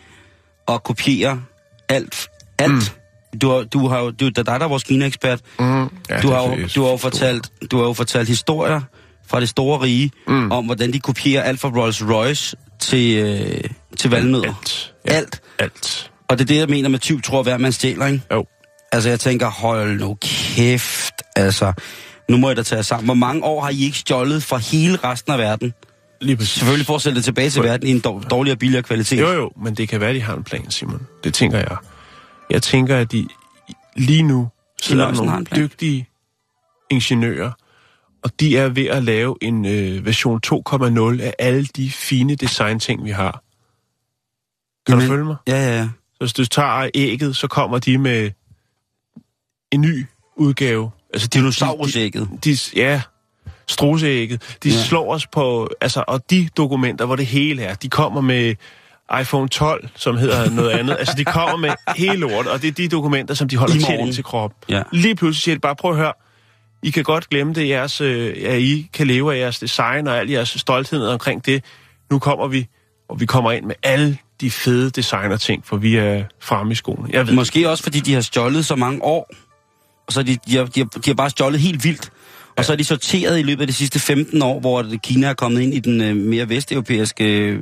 [0.68, 1.42] at kopiere
[1.88, 2.28] alt?
[2.58, 2.72] Alt.
[2.72, 3.38] Mm.
[3.38, 4.10] Du, har, du har jo...
[4.10, 5.40] Du, det er dig, der er vores Kina-ekspert.
[5.58, 5.82] Mm.
[6.10, 8.80] Ja, du, har jo, du har jo fortalt, du har jo fortalt historier
[9.28, 10.52] fra det store rige, mm.
[10.52, 14.48] om hvordan de kopierer alt fra Rolls Royce til, øh, til valnødder.
[14.48, 14.94] Alt.
[15.06, 15.12] Ja.
[15.12, 15.40] Alt.
[15.58, 16.10] Alt.
[16.28, 18.22] Og det er det, jeg mener med tyv, tror hver man stjæler, ikke?
[18.32, 18.46] Jo.
[18.92, 21.72] Altså, jeg tænker, hold nu kæft, altså.
[22.28, 23.04] Nu må jeg da tage sammen.
[23.04, 25.74] Hvor mange år har I ikke stjålet fra hele resten af verden?
[26.20, 26.54] Lige præcis.
[26.54, 29.20] Selvfølgelig for at sælge det tilbage til verden i en dår- dårligere og billigere kvalitet.
[29.20, 31.06] Jo, jo, men det kan være, de har en plan, Simon.
[31.24, 31.76] Det tænker jeg.
[32.50, 33.28] Jeg tænker, at de
[33.96, 34.48] lige nu
[34.82, 36.08] sidder nogle dygtige
[36.90, 37.52] ingeniører,
[38.22, 43.04] og de er ved at lave en øh, version 2.0 af alle de fine designting,
[43.04, 43.42] vi har.
[44.86, 45.36] Kan Jamen, du følge mig?
[45.46, 45.88] Ja, ja, ja.
[46.12, 48.30] Så hvis du tager ægget, så kommer de med
[49.72, 50.90] en ny udgave.
[51.12, 52.28] Altså, de, Dinosaurusægget.
[52.44, 53.02] De, de, ja,
[53.68, 54.42] struseægget.
[54.62, 54.74] De Ja.
[54.82, 55.70] slår os på...
[55.80, 58.54] Altså, og de dokumenter, hvor det hele er, de kommer med
[59.20, 60.96] iPhone 12, som hedder noget andet.
[60.98, 64.00] Altså, de kommer med hele lort, og det er de dokumenter, som de holder tæt
[64.00, 64.52] ind til krop.
[64.68, 64.82] Ja.
[64.92, 66.12] Lige pludselig siger de bare, prøv at høre,
[66.82, 70.18] I kan godt glemme det, jeres, øh, at I kan leve af jeres design og
[70.18, 71.64] al jeres stolthed omkring det.
[72.10, 72.66] Nu kommer vi,
[73.08, 77.08] og vi kommer ind med alle de fede designer-ting, for vi er fremme i skoene.
[77.12, 79.30] Jeg ved Måske også, fordi de har stjålet så mange år.
[80.06, 82.10] Og så de, de, har, de, har, de har bare stjålet helt vildt.
[82.58, 85.34] Og så er de sorteret i løbet af de sidste 15 år, hvor Kina er
[85.34, 87.60] kommet ind i den øh, mere vesteuropæiske øh,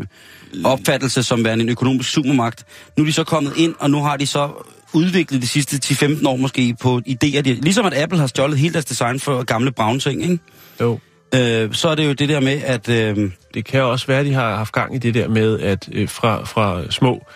[0.64, 2.64] opfattelse som værende en økonomisk supermagt.
[2.96, 4.50] Nu er de så kommet ind, og nu har de så
[4.92, 7.40] udviklet de sidste 10-15 år måske på idéer.
[7.40, 10.38] De, ligesom at Apple har stjålet hele deres design for gamle brown ting, ikke?
[10.80, 10.98] Jo.
[11.34, 12.88] Øh, så er det jo det der med, at...
[12.88, 15.88] Øh, Det kan også være, at de har haft gang i det der med, at
[15.92, 17.26] øh, fra, fra små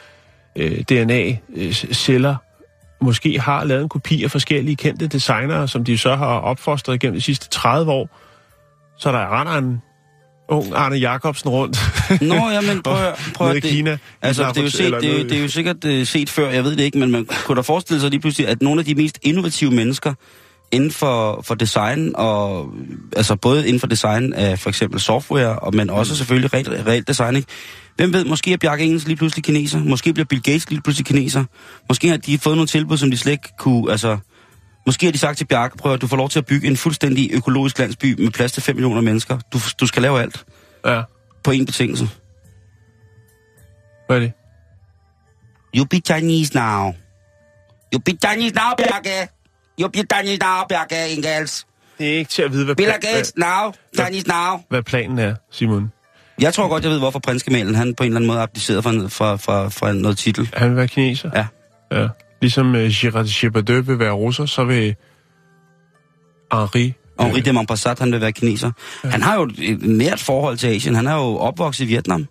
[0.57, 2.37] øh, DNA-celler
[3.03, 7.15] måske har lavet en kopi af forskellige kendte designere, som de så har opfostret gennem
[7.15, 8.09] de sidste 30 år.
[8.99, 9.83] Så der render en
[10.49, 11.79] ung Arne Jacobsen rundt
[12.21, 12.97] Nå, ja, men prøv,
[13.37, 13.99] prøv at det, Kina.
[14.23, 16.65] Altså, det er, jo set, det, er, det er jo sikkert uh, set før, jeg
[16.65, 18.95] ved det ikke, men man kunne da forestille sig lige pludselig, at nogle af de
[18.95, 20.15] mest innovative mennesker
[20.73, 22.73] inden for, for design, og
[23.17, 27.09] altså både inden for design af for eksempel software, og, men også selvfølgelig reelt, reelt
[27.09, 27.49] design, ikke?
[27.97, 31.07] Hvem ved, måske er Bjarke Engels lige pludselig kineser, måske bliver Bill Gates lige pludselig
[31.07, 31.45] kineser,
[31.89, 34.19] måske har de fået nogle tilbud, som de slet ikke kunne, altså...
[34.87, 36.77] Måske har de sagt til Bjarke, prøv at du får lov til at bygge en
[36.77, 39.39] fuldstændig økologisk landsby med plads til 5 millioner mennesker.
[39.53, 40.45] Du, du skal lave alt
[40.87, 41.03] Ja,
[41.45, 42.09] på en betingelse.
[44.07, 44.33] hvad er det?
[45.77, 46.93] You be Chinese now.
[47.95, 49.29] You be Chinese now, Bjarke.
[49.89, 51.67] Be Chinese now, Bjarke Engels.
[51.99, 53.73] Det er ikke til at vide, hvad, Bill Gates now.
[53.95, 54.63] Chinese now.
[54.69, 55.93] hvad planen er, Simon.
[56.41, 58.91] Jeg tror godt, jeg ved, hvorfor prinsgemalen han på en eller anden måde abdicerede fra,
[59.09, 60.51] fra, fra, fra noget titel.
[60.57, 61.31] Han vil være kineser?
[61.35, 61.47] Ja.
[62.01, 62.09] ja.
[62.41, 64.97] Ligesom uh, Girard Depardieu vil være russer, så vil
[66.53, 66.93] Henri...
[67.21, 68.71] Henri de Montpassat, han vil være kineser.
[69.05, 70.95] Han har jo et nært forhold til Asien.
[70.95, 72.27] Han er jo opvokset i Vietnam.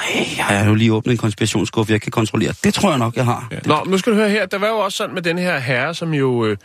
[0.00, 2.54] Ej, jeg har jo lige åbnet en konspirationsskuffe, jeg kan kontrollere.
[2.64, 3.48] Det tror jeg nok, jeg har.
[3.50, 3.58] Ja.
[3.64, 4.46] Nå, nu skal du høre her.
[4.46, 6.56] Der var jo også sådan med den her herre, som jo øh,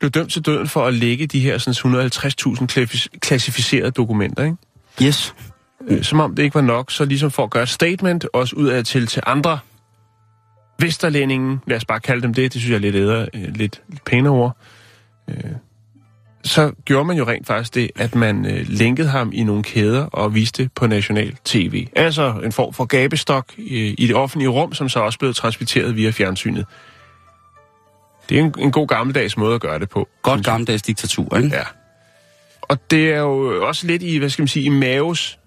[0.00, 4.56] blev dømt til døden for at lægge de her sådan 150.000 klassif- klassificerede dokumenter, ikke?
[5.02, 5.34] Yes.
[5.88, 8.56] Øh, som om det ikke var nok, så ligesom for at gøre et statement, også
[8.56, 9.58] ud af til til andre
[10.80, 13.82] vesterlændingen, lad os bare kalde dem det, det synes jeg er lidt, æder, øh, lidt,
[13.88, 14.56] lidt pænere ord,
[15.28, 15.36] øh,
[16.46, 20.06] så gjorde man jo rent faktisk det, at man øh, linkede ham i nogle kæder
[20.06, 21.86] og viste på national tv.
[21.96, 25.96] Altså en form for gabestok øh, i det offentlige rum, som så også blev transmitteret
[25.96, 26.66] via fjernsynet.
[28.28, 30.08] Det er en, en god gammeldags måde at gøre det på.
[30.22, 31.56] Godt gammeldags diktatur, ikke?
[31.56, 31.62] Ja.
[32.62, 35.38] Og det er jo også lidt i, hvad skal man sige, i Maves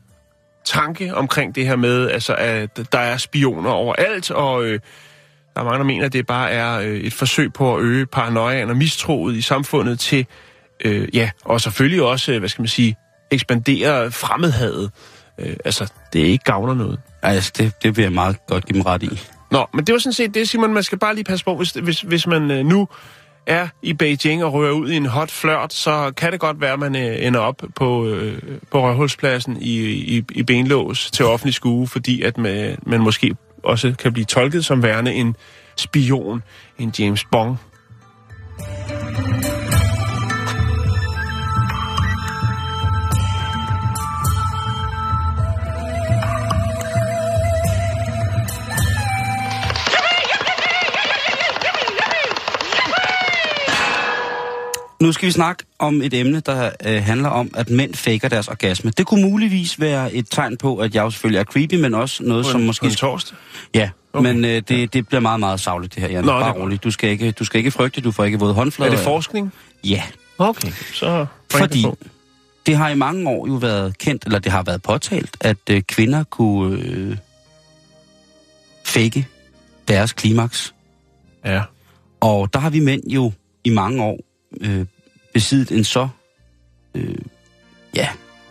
[0.65, 4.79] tanke omkring det her med, altså, at der er spioner overalt, og øh,
[5.53, 8.05] der er mange, der mener, at det bare er øh, et forsøg på at øge
[8.05, 10.25] paranoiaen og mistroet i samfundet til,
[10.85, 12.95] øh, ja, og selvfølgelig også, øh, hvad skal man sige,
[13.31, 14.91] ekspandere fremmedhadet.
[15.39, 16.99] Øh, altså, det er ikke gavner noget.
[17.21, 19.19] Altså, det, det vil jeg meget godt give dem ret i.
[19.51, 21.71] Nå, men det var sådan set det, Simon, man skal bare lige passe på, hvis,
[21.71, 22.87] hvis, hvis man øh, nu
[23.47, 26.73] er i Beijing og rører ud i en hot flirt, så kan det godt være,
[26.73, 29.79] at man øh, ender op på, øh, på Rødhulspladsen i,
[30.17, 34.65] i, i benlås til offentlig skue, fordi at man, man måske også kan blive tolket
[34.65, 35.35] som værende en
[35.75, 36.43] spion,
[36.77, 37.57] en James Bond.
[55.01, 58.47] Nu skal vi snakke om et emne, der øh, handler om, at mænd faker deres
[58.47, 58.91] orgasme.
[58.97, 62.45] Det kunne muligvis være et tegn på, at jeg selvfølgelig er creepy, men også noget,
[62.45, 62.83] På som en, måske...
[62.83, 63.37] på en torsdag.
[63.75, 64.33] Ja, Okay.
[64.33, 66.23] men øh, det, det bliver meget, meget savligt det her, Jan.
[66.23, 66.83] Nå, Bare det er roligt.
[66.83, 68.91] Du skal, ikke, du skal ikke frygte, du får ikke våde Er håndflader.
[68.91, 69.53] det forskning?
[69.83, 70.03] Ja,
[70.37, 71.25] Okay, så...
[71.51, 71.85] fordi
[72.65, 75.81] det har i mange år jo været kendt, eller det har været påtalt, at øh,
[75.81, 77.17] kvinder kunne øh,
[78.85, 79.27] fake
[79.87, 80.73] deres klimaks.
[81.45, 81.61] Ja.
[82.21, 83.31] Og der har vi mænd jo
[83.63, 84.19] i mange år
[84.61, 84.85] øh,
[85.33, 86.07] besiddet en så,
[86.95, 87.15] øh,
[87.95, 88.07] ja,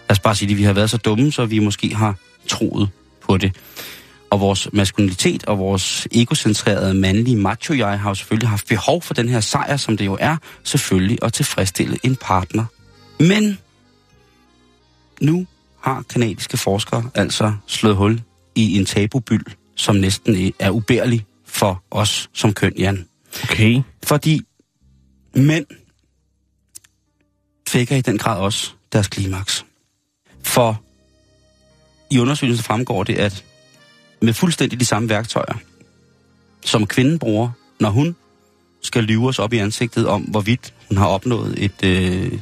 [0.08, 2.14] lad os bare sige det, vi har været så dumme, så vi måske har
[2.46, 2.88] troet
[3.20, 3.56] på det.
[4.30, 9.28] Og vores maskulinitet og vores egocentrerede mandlige macho-jeg har jo selvfølgelig haft behov for den
[9.28, 12.64] her sejr, som det jo er, selvfølgelig at tilfredsstille en partner.
[13.20, 13.58] Men
[15.20, 15.46] nu
[15.80, 18.22] har kanadiske forskere altså slået hul
[18.54, 19.44] i en tabubyld,
[19.76, 23.06] som næsten er ubærlig for os som køn, Jan.
[23.42, 23.82] Okay.
[24.04, 24.40] Fordi
[25.34, 25.66] mænd
[27.68, 29.64] faker i den grad også deres klimaks.
[30.42, 30.82] For
[32.10, 33.44] i undersøgelsen fremgår det, at
[34.22, 35.54] med fuldstændig de samme værktøjer,
[36.64, 37.50] som kvinden bruger,
[37.80, 38.16] når hun
[38.82, 42.38] skal lyve os op i ansigtet om, hvorvidt hun har opnået et øh,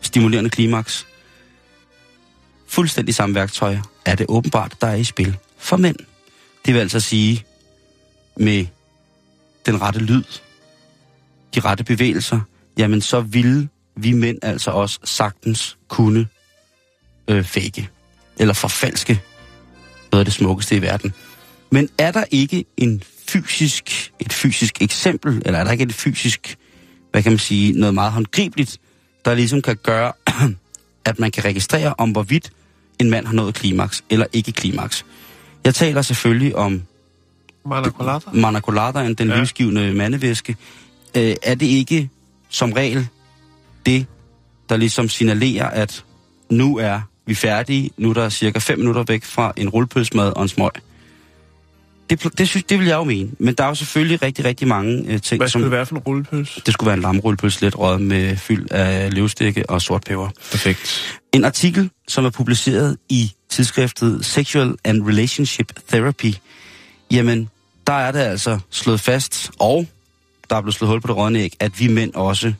[0.00, 1.06] stimulerende klimaks.
[2.66, 5.96] Fuldstændig samme værktøjer er det åbenbart, der er i spil for mænd.
[6.66, 7.44] Det vil altså sige,
[8.36, 8.66] med
[9.66, 10.24] den rette lyd,
[11.54, 12.40] de rette bevægelser,
[12.78, 16.26] jamen så ville vi mænd altså også sagtens kunne
[17.28, 17.88] øh, fake,
[18.38, 19.20] eller forfalske
[20.12, 21.14] noget af det smukkeste i verden.
[21.70, 26.56] Men er der ikke en fysisk, et fysisk eksempel, eller er der ikke et fysisk,
[27.10, 28.78] hvad kan man sige, noget meget håndgribeligt,
[29.24, 30.12] der ligesom kan gøre,
[31.08, 32.50] at man kan registrere om, hvorvidt
[32.98, 35.04] en mand har nået klimaks eller ikke klimaks.
[35.64, 36.82] Jeg taler selvfølgelig om
[37.66, 38.30] Mana colada?
[38.32, 39.36] Mana coladaen, den ja.
[39.36, 40.56] livsgivende mandevæske,
[41.16, 42.10] øh, er det ikke
[42.48, 43.08] som regel
[43.86, 44.06] det,
[44.68, 46.04] der ligesom signalerer, at
[46.50, 50.42] nu er vi færdige, nu er der cirka 5 minutter væk fra en rullepølsmad og
[50.42, 50.70] en smøg.
[52.10, 54.68] Det, det, synes, det vil jeg jo mene, men der er jo selvfølgelig rigtig, rigtig
[54.68, 55.48] mange øh, ting, Hvad som...
[55.48, 56.62] skulle det være for en rullepølse?
[56.66, 60.28] Det skulle være en lamrullepølse let røget med fyld af løvstikke og sort peber.
[60.50, 61.18] Perfekt.
[61.32, 66.34] En artikel, som er publiceret i tidsskriftet Sexual and Relationship Therapy,
[67.10, 67.48] jamen,
[67.86, 69.86] der er det altså slået fast, og
[70.50, 72.52] der er blevet slået hul på det rådne æg, at vi mænd også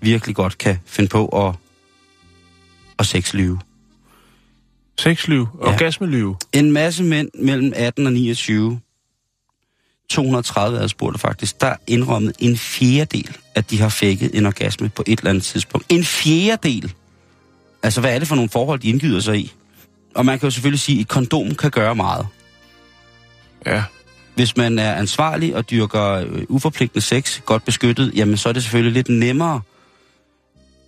[0.00, 1.54] virkelig godt kan finde på at,
[2.98, 3.60] at sexlyve.
[4.98, 5.46] Sexliv.
[5.62, 5.68] Ja.
[5.68, 6.36] Orgasmeliv.
[6.52, 8.80] En masse mænd mellem 18 og 29,
[10.10, 15.18] 230 adspurgte faktisk, der indrømmet en fjerdedel, at de har fækket en orgasme på et
[15.18, 15.86] eller andet tidspunkt.
[15.92, 16.92] En fjerdedel!
[17.82, 19.52] Altså, hvad er det for nogle forhold, de indgyder sig i?
[20.14, 22.26] Og man kan jo selvfølgelig sige, at et kondom kan gøre meget.
[23.66, 23.82] Ja.
[24.34, 28.62] Hvis man er ansvarlig og dyrker øh, uforpligtende sex, godt beskyttet, jamen så er det
[28.62, 29.60] selvfølgelig lidt nemmere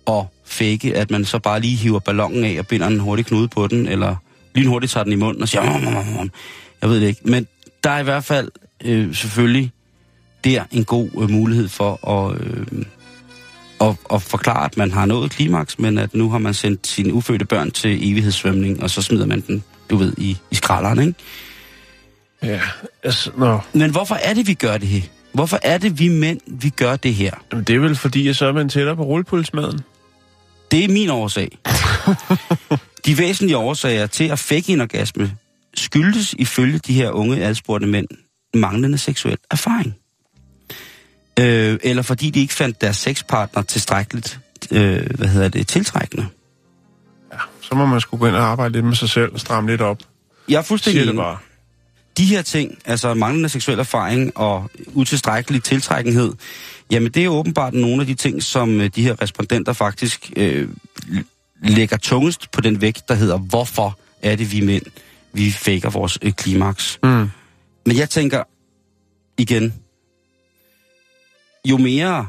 [0.07, 3.47] at fake, at man så bare lige hiver ballonen af og binder en hurtig knude
[3.47, 4.15] på den, eller
[4.55, 6.31] lige hurtigt tager den i munden og siger, "Om, om, om, om."
[6.81, 7.21] jeg ved det ikke.
[7.23, 7.47] Men
[7.83, 8.51] der er i hvert fald
[8.85, 9.71] øh, selvfølgelig
[10.43, 12.85] der en god øh, mulighed for at, øh,
[13.81, 17.13] at, at forklare, at man har nået klimaks, men at nu har man sendt sine
[17.13, 21.13] ufødte børn til evighedssvømning, og så smider man den, du ved, i, i skralderen, ikke?
[22.43, 22.61] Ja.
[23.03, 23.59] Altså, nå.
[23.73, 25.01] Men hvorfor er det, vi gør det her?
[25.33, 27.31] Hvorfor er det, vi mænd, vi gør det her?
[27.51, 29.79] Jamen, det er vel fordi, at så er man tættere på rullepølsmaden.
[30.71, 31.57] Det er min årsag.
[33.05, 35.37] de væsentlige årsager til at fække en orgasme
[35.73, 38.07] skyldes ifølge de her unge adspurgte mænd
[38.53, 39.95] manglende seksuel erfaring.
[41.39, 44.39] Øh, eller fordi de ikke fandt deres sexpartner tilstrækkeligt
[44.71, 46.27] øh, hvad hedder det, tiltrækkende.
[47.61, 49.81] Så må man sgu gå ind og arbejde lidt med sig selv og stramme lidt
[49.81, 49.97] op.
[50.49, 51.21] Jeg er fuldstændig det enig.
[51.21, 51.37] bare.
[52.17, 56.33] de her ting, altså manglende seksuel erfaring og utilstrækkelig tiltrækkenhed,
[56.91, 60.69] jamen det er åbenbart nogle af de ting, som øh, de her respondenter faktisk øh,
[61.63, 64.85] lægger tungest på den vægt, der hedder, hvorfor er det vi mænd,
[65.33, 66.99] vi faker vores øh, klimaks.
[67.03, 67.29] Mm.
[67.85, 68.43] Men jeg tænker
[69.37, 69.73] igen,
[71.65, 72.27] jo mere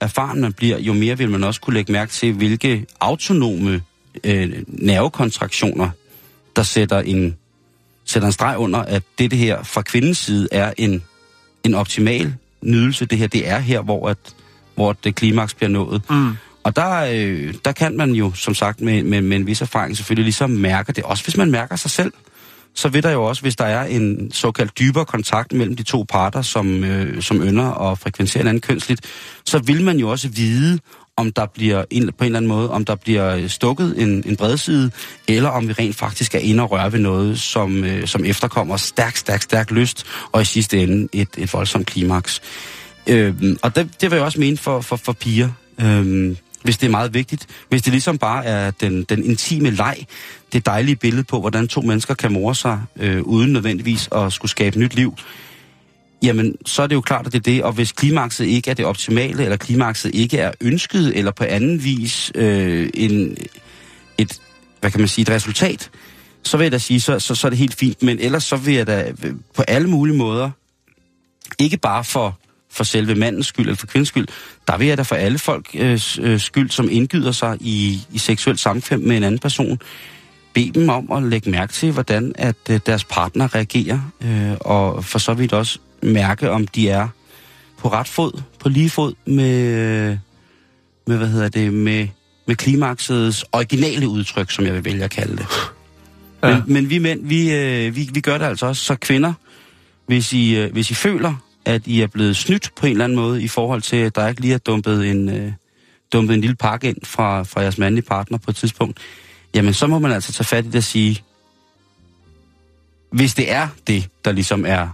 [0.00, 3.82] erfaren man bliver, jo mere vil man også kunne lægge mærke til, hvilke autonome
[4.24, 5.90] øh, nervekontraktioner,
[6.56, 7.36] der sætter en,
[8.04, 11.02] sætter en streg under, at det, det her fra kvindens side er en,
[11.64, 13.06] en optimal nydelse.
[13.06, 14.18] Det her, det er her, hvor, at,
[14.74, 16.02] hvor det klimaks bliver nået.
[16.10, 16.36] Mm.
[16.62, 19.96] Og der, øh, der kan man jo, som sagt, med, med, med en vis erfaring
[19.96, 21.04] selvfølgelig ligesom mærke det.
[21.04, 22.12] Også hvis man mærker sig selv,
[22.74, 26.04] så vil der jo også, hvis der er en såkaldt dybere kontakt mellem de to
[26.08, 29.00] parter, som, øh, som ynder og frekventerer hinanden kønsligt,
[29.44, 30.78] så vil man jo også vide,
[31.18, 34.22] om der bliver en, på en eller anden måde, om der bliver øh, stukket en,
[34.26, 34.90] en bredside,
[35.28, 38.76] eller om vi rent faktisk er inde og røre ved noget, som, øh, som efterkommer
[38.76, 42.42] stærk, stærk, stærk lyst, og i sidste ende et, et voldsomt klimaks.
[43.06, 45.48] Øh, og det, det vil jeg også mene for, for, for piger.
[45.80, 47.46] Øh, hvis det er meget vigtigt.
[47.68, 49.96] Hvis det ligesom bare er den, den intime leg,
[50.52, 54.50] det dejlige billede på, hvordan to mennesker kan more sig, øh, uden nødvendigvis at skulle
[54.50, 55.14] skabe nyt liv,
[56.22, 57.62] jamen så er det jo klart, at det er det.
[57.62, 61.84] Og hvis klimakset ikke er det optimale, eller klimakset ikke er ønsket, eller på anden
[61.84, 63.36] vis øh, en,
[64.18, 64.40] et,
[64.80, 65.90] hvad kan man sige, et resultat,
[66.42, 68.02] så vil jeg da sige, så, så, så er det helt fint.
[68.02, 70.50] Men ellers så vil jeg da øh, på alle mulige måder,
[71.58, 72.38] ikke bare for
[72.70, 74.26] for selve mandens skyld eller for kvindens skyld,
[74.68, 78.18] der vil jeg da for alle folk øh, øh, skyld, som indgyder sig i, i
[78.18, 79.80] seksuelt samkvem med en anden person,
[80.54, 85.04] bede dem om at lægge mærke til, hvordan at øh, deres partner reagerer, øh, og
[85.04, 87.08] for så vidt også mærke, om de er
[87.78, 90.18] på ret fod, på lige fod med,
[91.06, 92.08] med hvad hedder det, med,
[92.46, 95.46] med klimaksets originale udtryk, som jeg vil vælge at kalde det.
[96.42, 96.54] Ja.
[96.54, 99.32] Men, men vi mænd, vi, øh, vi, vi gør det altså også, så kvinder,
[100.06, 101.34] hvis I, øh, hvis I føler,
[101.64, 104.28] at I er blevet snydt på en eller anden måde i forhold til, at der
[104.28, 105.52] ikke lige er dumpet en, øh,
[106.12, 108.98] dumpet en lille pakke ind fra, fra jeres mandlige partner på et tidspunkt,
[109.54, 111.22] jamen så må man altså tage fat i det og sige,
[113.12, 114.88] hvis det er det, der ligesom er,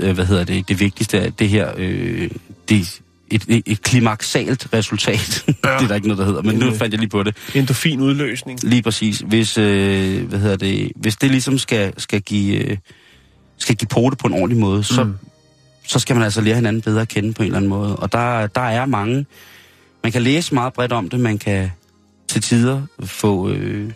[0.00, 2.30] øh, hvad hedder det, det vigtigste, det her, øh,
[2.68, 5.44] det, et, et, et klimaksalt resultat.
[5.64, 5.74] Ja.
[5.74, 7.36] det er der ikke noget, der hedder, men nu fandt jeg lige på det.
[7.54, 8.64] Endorfin udløsning.
[8.64, 9.18] Lige præcis.
[9.18, 12.56] Hvis, øh, hvad hedder det, hvis det ligesom skal, skal give...
[12.56, 12.76] Øh,
[13.56, 15.14] skal give pote på en ordentlig måde, så, mm
[15.90, 17.96] så skal man altså lære hinanden bedre at kende på en eller anden måde.
[17.96, 19.26] Og der, der er mange...
[20.02, 21.70] Man kan læse meget bredt om det, man kan
[22.28, 23.90] til tider få, øh,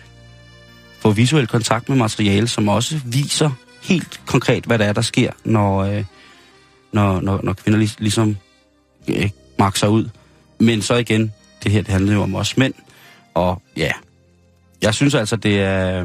[1.01, 3.51] få visuel kontakt med materiale, som også viser
[3.85, 6.05] helt konkret, hvad der er, der sker, når, øh,
[6.93, 8.37] når, når, når kvinder lig, ligesom
[9.09, 10.09] øh, makser ud.
[10.59, 11.33] Men så igen,
[11.65, 12.75] det her det handler jo om os mænd,
[13.35, 13.91] og ja,
[14.83, 16.05] jeg synes altså, det er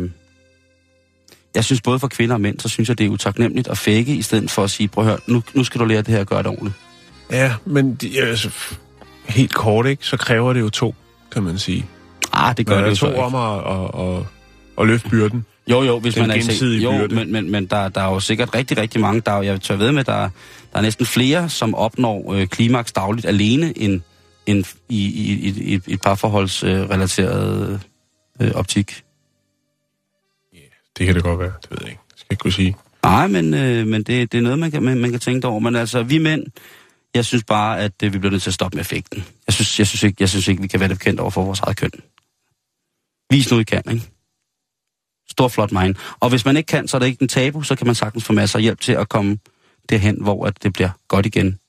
[1.55, 4.15] jeg synes både for kvinder og mænd, så synes jeg, det er utaknemmeligt at fække,
[4.15, 6.21] i stedet for at sige, prøv at høre, nu, nu skal du lære det her
[6.21, 6.75] at gøre det ordentligt.
[7.31, 8.49] Ja, men de, altså,
[9.25, 10.05] helt kort, ikke?
[10.05, 10.95] Så kræver det jo to,
[11.31, 11.85] kan man sige.
[12.33, 14.25] Ah, det gør Når det jo to om at, at, at,
[14.81, 15.45] at løfte byrden.
[15.67, 17.15] Jo, jo, hvis Den man er gensidige jo, byrde.
[17.15, 19.75] men, men, men der, der er jo sikkert rigtig, rigtig mange, der er, jeg tør
[19.75, 20.29] ved med, der, er-
[20.71, 24.01] der er næsten flere, som opnår øh, klimaks dagligt alene, end,
[24.45, 27.81] end i, i, i, i et parforholdsrelateret
[28.41, 29.03] øh, optik.
[30.97, 32.01] Det kan det godt være, det ved jeg ikke.
[32.11, 32.75] Det skal jeg ikke kunne sige.
[33.03, 35.59] Nej, men, øh, men det, det er noget, man kan, man, man kan tænke over.
[35.59, 36.43] Men altså, vi mænd,
[37.15, 39.23] jeg synes bare, at øh, vi bliver nødt til at stoppe med effekten.
[39.47, 41.43] Jeg synes, jeg synes, ikke, jeg synes ikke, vi kan være det bekendt over for
[41.45, 41.91] vores eget køn.
[43.31, 44.05] Vis nu, I kan, ikke?
[45.29, 45.95] Stor flot mind.
[46.19, 48.23] Og hvis man ikke kan, så er det ikke en tabu, så kan man sagtens
[48.23, 49.37] få masser af hjælp til at komme
[49.89, 51.59] derhen, hvor at det bliver godt igen.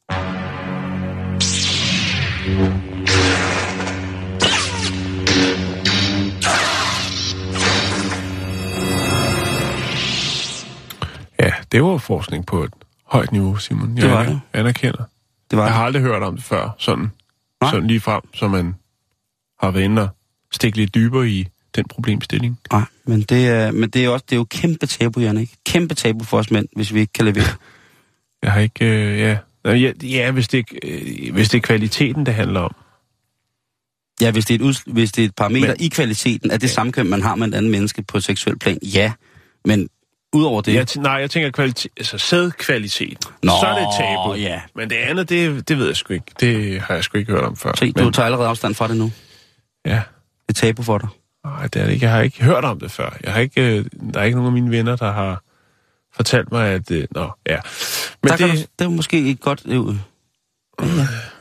[11.41, 12.73] Ja, det var forskning på et
[13.07, 13.95] højt niveau, Simon.
[13.97, 14.41] Jeg Det var det.
[14.53, 15.05] anerkender.
[15.51, 15.77] Det var Jeg det.
[15.77, 17.11] har aldrig hørt om det før, sådan,
[17.61, 17.71] Nej.
[17.71, 18.75] sådan lige frem, så man
[19.61, 20.09] har været inde og
[20.53, 22.59] stikke lidt dybere i den problemstilling.
[22.73, 25.57] Nej, men det er, men det er også det er jo kæmpe tabu, Jan, ikke?
[25.67, 27.49] Kæmpe tabu for os mænd, hvis vi ikke kan levere.
[28.43, 29.39] Jeg har ikke, øh, ja...
[29.65, 32.75] Ja, ja hvis, det, øh, hvis det er kvaliteten, det handler om.
[34.21, 36.61] Ja, hvis det er et, ud, hvis det er et parameter Men- i kvaliteten af
[36.61, 36.73] det ja.
[36.73, 39.13] samkøm, man har med en anden menneske på et seksuelt plan, ja.
[39.65, 39.89] Men
[40.33, 40.75] udover det...
[40.75, 43.17] Jeg, t- nej, jeg tænker kvalitet, altså sædkvaliteten.
[43.43, 44.35] Nå, så er det et tabu.
[44.35, 44.61] ja.
[44.77, 46.27] Men det andet, det, det ved jeg sgu ikke.
[46.41, 47.73] Det har jeg sgu ikke hørt om før.
[47.79, 49.13] Se, Men, du tager allerede afstand fra det nu.
[49.87, 49.91] Ja,
[50.49, 51.09] Det er tabu for dig.
[51.45, 52.05] Nej, det er det ikke.
[52.07, 53.17] Jeg har ikke hørt om det før.
[53.25, 53.85] Jeg har ikke, øh,
[54.15, 55.43] der er ikke nogen af mine venner, der har
[56.15, 56.91] fortalt mig, at...
[56.91, 57.59] Øh, nå, ja.
[58.23, 58.51] Men der det...
[58.51, 59.63] du, det er måske et godt...
[59.67, 59.97] Øh,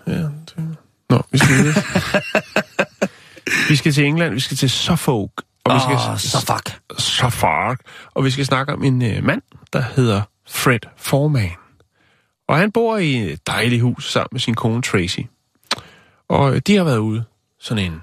[0.08, 0.78] Ja, det...
[1.10, 1.84] Nå, vi skal videre.
[3.70, 5.32] vi skal til England, vi skal til Suffolk.
[5.66, 7.00] Og vi skal, så fuck.
[7.00, 7.82] Suffolk.
[8.14, 9.42] Og vi skal snakke om en øh, mand,
[9.74, 11.52] der hedder Fred Foreman.
[12.48, 15.20] Og han bor i et dejligt hus sammen med sin kone Tracy.
[16.30, 17.24] Og øh, de har været ude
[17.60, 18.02] sådan en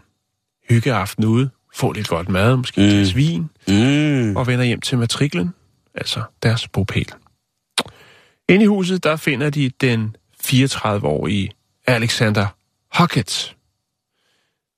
[0.69, 2.87] hyggeaften ude, få lidt godt mad, måske mm.
[2.87, 4.37] et vin, Mm.
[4.37, 5.55] og vender hjem til matriklen,
[5.95, 7.09] altså deres bopæl.
[8.49, 10.17] Inde i huset, der finder de den
[10.47, 11.51] 34-årige
[11.87, 12.47] Alexander
[12.99, 13.57] Hockett.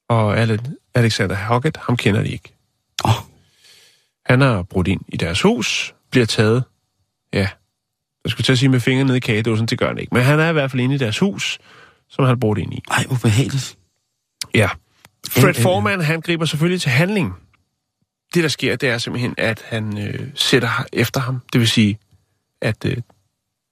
[0.08, 2.54] Og Ale- Alexander Hockett, ham kender de ikke.
[3.04, 3.10] Åh.
[4.26, 6.64] Han har brudt ind i deres hus, bliver taget,
[7.32, 7.48] ja,
[8.24, 10.14] jeg skulle til at sige med fingrene nede i kagedåsen, det gør han ikke.
[10.14, 11.58] Men han er i hvert fald inde i deres hus,
[12.08, 12.82] som han har brudt ind i.
[12.90, 13.78] Ej, hvor behageligt.
[14.54, 14.68] Ja.
[15.28, 15.62] Fred øh.
[15.62, 17.34] Foreman, han griber selvfølgelig til handling.
[18.34, 21.40] Det, der sker, det er simpelthen, at han øh, sætter efter ham.
[21.52, 21.98] Det vil sige,
[22.60, 22.96] at øh,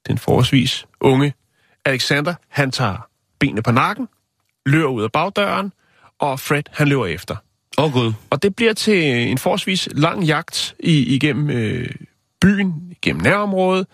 [0.09, 1.35] den forholdsvis unge
[1.85, 4.09] Alexander, han tager benene på nakken,
[4.67, 5.73] løber ud af bagdøren,
[6.19, 7.37] og Fred, han løber efter.
[7.79, 8.13] Åh, oh, gud.
[8.31, 11.91] Og det bliver til en forholdsvis lang jagt i, igennem øh,
[12.41, 13.87] byen, igennem nærområdet.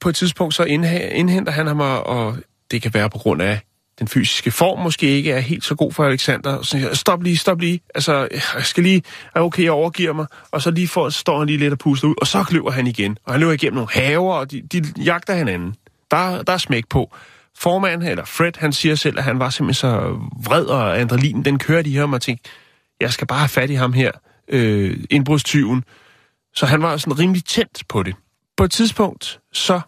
[0.00, 2.36] På et tidspunkt så indhenter han ham, og, og
[2.70, 3.60] det kan være på grund af
[3.98, 6.62] den fysiske form måske ikke er helt så god for Alexander.
[6.62, 7.80] Så jeg, stop lige, stop lige.
[7.94, 9.02] Altså, jeg skal lige,
[9.34, 10.26] er okay, jeg overgiver mig.
[10.50, 12.86] Og så lige for, står han lige lidt og puster ud, og så løber han
[12.86, 13.18] igen.
[13.24, 15.74] Og han løber igennem nogle haver, og de, de jagter hinanden.
[16.10, 17.16] Der, der er smæk på.
[17.58, 21.58] Formanden, eller Fred, han siger selv, at han var simpelthen så vred, og adrenalin, den
[21.58, 22.50] kører de her, og tænkte,
[23.00, 24.12] jeg skal bare have fat i ham her,
[24.48, 25.84] øh, indbrudstyven.
[26.54, 28.14] Så han var sådan rimelig tændt på det.
[28.56, 29.80] På et tidspunkt, så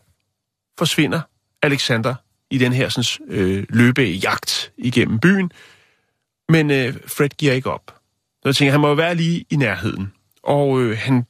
[0.79, 1.21] forsvinder
[1.63, 2.15] Alexander
[2.51, 5.53] i den her sådan, øh, løbejagt igennem byen.
[6.49, 7.95] Men øh, Fred giver ikke op.
[8.43, 10.13] Så jeg tænker, han må jo være lige i nærheden.
[10.43, 11.27] Og øh, han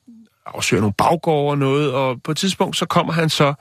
[0.47, 3.55] afsøger nogle baggårde og noget, og på et tidspunkt så kommer han så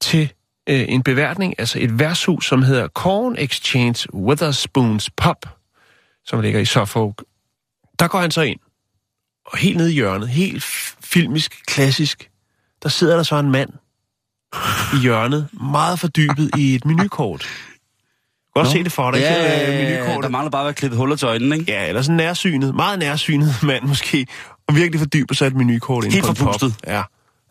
[0.00, 0.32] til
[0.68, 5.46] øh, en beværtning, altså et værtshus, som hedder Corn Exchange Witherspoons Pub,
[6.24, 7.24] som ligger i Suffolk.
[7.98, 8.60] Der går han så ind,
[9.46, 10.62] og helt nede i hjørnet, helt
[11.04, 12.30] filmisk, klassisk,
[12.82, 13.70] der sidder der så en mand
[14.94, 17.40] i hjørnet, meget fordybet i et menukort.
[17.40, 19.42] Du kan også se det for dig, Ja, ikke?
[19.48, 20.22] ja, Øh, ja, ja, menukortet.
[20.22, 21.72] der mangler bare at være klippet huller til øjnene, ikke?
[21.72, 24.26] Ja, eller sådan nærsynet, meget nærsynet mand måske,
[24.68, 26.74] og virkelig fordyber sig i et menukort ind på en forpustet.
[26.86, 27.02] Ja.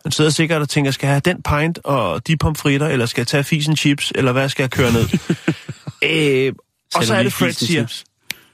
[0.02, 3.20] Han sidder sikkert og tænker, skal jeg have den pint og de pomfritter, eller skal
[3.20, 5.08] jeg tage fisen chips, eller hvad skal jeg køre ned?
[6.48, 6.52] øh,
[6.94, 8.04] og så er det Fred siger, chips.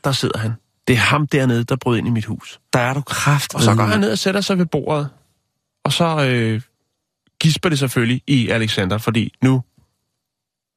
[0.04, 0.52] der sidder han.
[0.88, 2.60] Det er ham dernede, der brød ind i mit hus.
[2.72, 3.54] Der er du kraft.
[3.54, 5.08] Og så går han ned og sætter sig ved bordet,
[5.84, 6.60] og så øh,
[7.40, 9.62] gisper det selvfølgelig i Alexander, fordi nu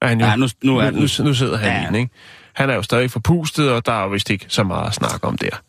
[0.01, 0.25] er han jo...
[0.25, 1.83] Ja, nu, nu er nu, nu, nu sidder han Ja.
[1.83, 2.11] i den, ikke?
[2.53, 5.27] Han er jo stadig forpustet, og der er jo vist ikke så meget at snakke
[5.27, 5.61] om der.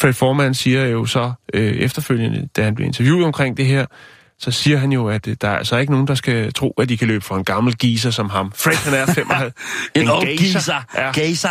[0.00, 3.86] Fred Forman siger jo så øh, efterfølgende, da han bliver interviewet omkring det her,
[4.38, 6.88] så siger han jo, at øh, der er altså ikke nogen, der skal tro, at
[6.88, 8.52] de kan løbe for en gammel geezer som ham.
[8.52, 9.52] Fred, han er 55...
[10.02, 10.74] En ung geezer.
[10.94, 11.08] Ja.
[11.08, 11.50] Øh, geezer?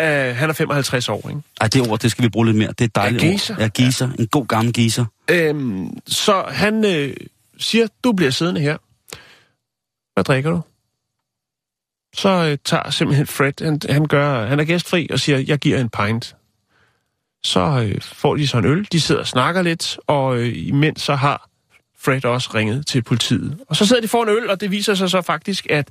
[0.00, 1.42] Uh, han er 55 år, ikke?
[1.60, 2.68] Ej, det ord, det skal vi bruge lidt mere.
[2.68, 3.54] Det er et dejligt Ja, geezer.
[3.54, 3.60] ord.
[3.60, 4.08] Ja, geezer.
[4.18, 5.04] En god gammel geezer.
[5.30, 7.16] Øhm, så han øh,
[7.58, 8.76] siger, du bliver siddende her.
[10.14, 10.60] Hvad drikker du?
[12.16, 15.78] Så øh, tager simpelthen Fred, han, han, gør, han er gæstfri og siger, jeg giver
[15.80, 16.36] en pint.
[17.44, 21.02] Så øh, får de så en øl, de sidder og snakker lidt, og øh, imens
[21.02, 21.48] så har
[21.98, 23.58] Fred også ringet til politiet.
[23.68, 25.88] Og så sidder de for en øl, og det viser sig så faktisk, at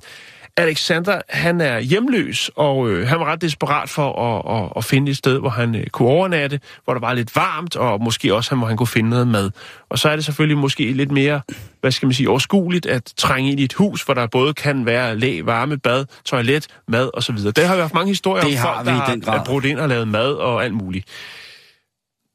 [0.56, 5.10] Alexander, han er hjemløs, og øh, han var ret desperat for at, at, at finde
[5.10, 8.54] et sted, hvor han øh, kunne overnatte, hvor der var lidt varmt, og måske også,
[8.54, 9.50] hvor han kunne finde noget mad.
[9.88, 11.40] Og så er det selvfølgelig måske lidt mere,
[11.80, 14.86] hvad skal man sige, overskueligt at trænge ind i et hus, hvor der både kan
[14.86, 17.36] være læ, varme, bad, toilet, mad osv.
[17.36, 19.44] Der har vi haft mange historier Det om har folk, vi der i har er
[19.44, 21.06] brudt ind og lavet mad og alt muligt.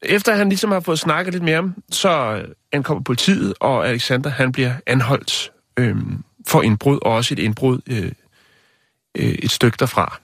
[0.01, 2.41] Efter han ligesom har fået snakket lidt med ham, så
[2.71, 8.11] ankommer politiet, og Alexander han bliver anholdt øhm, for indbrud, og også et indbrud øh,
[9.17, 10.19] øh, et stykke derfra.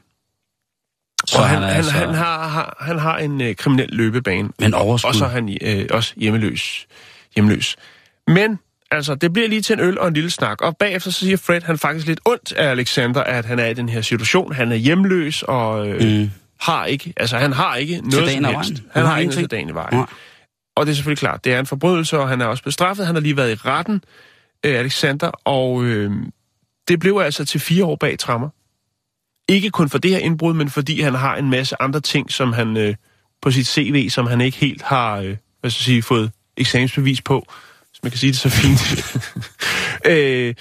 [1.27, 4.49] Så han, han han, han, altså- han, har, har, han har en øh, kriminel løbebane,
[4.59, 5.07] Men overskud.
[5.09, 6.87] og så er han øh, også hjemmeløs.
[7.35, 7.75] hjemløs.
[8.27, 8.59] Men
[8.91, 11.37] altså, det bliver lige til en øl og en lille snak, og bagefter så siger
[11.37, 14.53] Fred, han faktisk lidt ondt af Alexander, at han er i den her situation.
[14.53, 16.31] Han er hjemløs og øh, Mm.
[16.65, 18.43] Har ikke, altså han har ikke noget som helst.
[18.43, 19.51] Han, Han har har ikke noget ingenting.
[19.51, 19.95] dagen i vejen.
[19.97, 20.05] Nej.
[20.75, 23.05] Og det er selvfølgelig klart, det er en forbrydelse, og han er også bestraffet.
[23.05, 24.03] Han har lige været i retten,
[24.65, 26.11] øh, Alexander, og øh,
[26.87, 28.49] det blev altså til fire år bag trammer.
[29.49, 32.53] Ikke kun for det her indbrud, men fordi han har en masse andre ting, som
[32.53, 32.95] han øh,
[33.41, 37.21] på sit CV, som han ikke helt har øh, hvad skal jeg sige, fået eksamensbevis
[37.21, 37.45] på,
[37.89, 38.81] hvis man kan sige det så fint.
[40.11, 40.55] øh,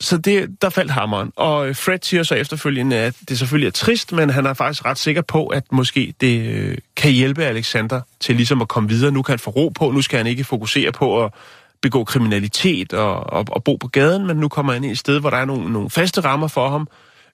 [0.00, 1.32] så det, der faldt hammeren.
[1.36, 4.84] Og øh, Fred siger så efterfølgende, at det selvfølgelig er trist, men han er faktisk
[4.84, 9.12] ret sikker på, at måske det øh, kan hjælpe Alexander til ligesom at komme videre.
[9.12, 11.34] Nu kan han få ro på, nu skal han ikke fokusere på at
[11.82, 14.98] begå kriminalitet og, og, og bo på gaden, men nu kommer han ind i et
[14.98, 16.88] sted, hvor der er nogle, nogle faste rammer for ham,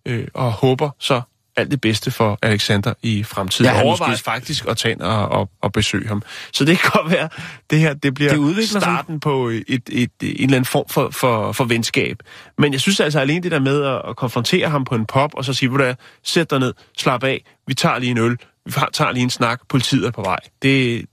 [0.07, 1.21] øh, og håber så
[1.57, 3.71] alt det bedste for Alexander i fremtiden.
[3.71, 6.23] Ja, Ja, overvejer måske- faktisk at tage ind og, og, og besøge ham.
[6.53, 7.29] Så det kan godt være,
[7.71, 11.11] det her det bliver Det starten på et, et, et, en eller anden form for,
[11.11, 12.17] for, for venskab.
[12.59, 15.31] Men jeg synes altså alene det der med at, at konfrontere ham på en pop,
[15.35, 15.95] og så sige, hvor der
[16.25, 18.37] sæt dig ned, slap af, vi tager lige en øl,
[18.67, 20.39] vi tager lige en snak, politiet er på vej.
[20.63, 21.05] Det,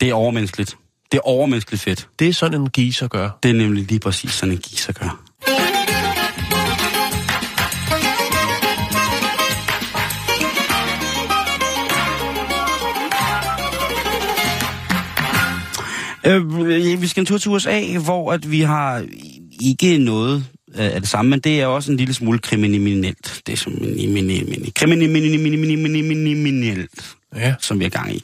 [0.00, 0.76] Det er overmenneskeligt.
[1.12, 2.08] Det er overmenneskeligt fedt.
[2.18, 3.30] det er sådan en giser gør.
[3.42, 5.20] Det er nemlig lige præcis sådan en giser gør.
[16.26, 19.06] Øh, vi skal en tur til USA, hvor at vi har
[19.62, 23.42] ikke noget af det samme, men det er også en lille smule kriminelt.
[23.46, 23.72] Det er som
[24.74, 27.54] kriminelt, Ja.
[27.60, 28.22] som vi er gang i.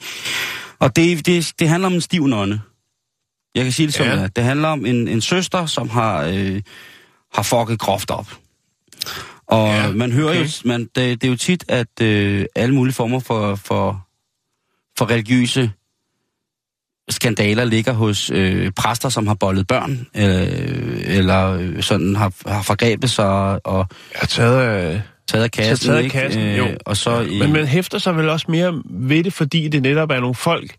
[0.79, 2.61] Og det, det, det handler om en stiv nonne.
[3.55, 4.23] Jeg kan sige det som Ja.
[4.23, 4.35] det.
[4.35, 6.61] Det handler om en, en søster, som har, øh,
[7.33, 8.27] har fucket groft op.
[9.47, 10.45] Og ja, man hører okay.
[10.45, 14.07] jo, man, det, det er jo tit, at øh, alle mulige former for, for,
[14.97, 15.71] for religiøse
[17.09, 22.61] skandaler ligger hos øh, præster, som har bollet børn, øh, eller øh, sådan har, har
[22.61, 25.01] forgrebet sig og Jeg har taget af...
[25.27, 25.87] taget af kassen.
[25.87, 26.13] taget af ikke?
[26.19, 26.67] kassen, jo.
[26.85, 30.11] Og så, øh, Men man hæfter sig vel også mere ved det, fordi det netop
[30.11, 30.71] er nogle folk,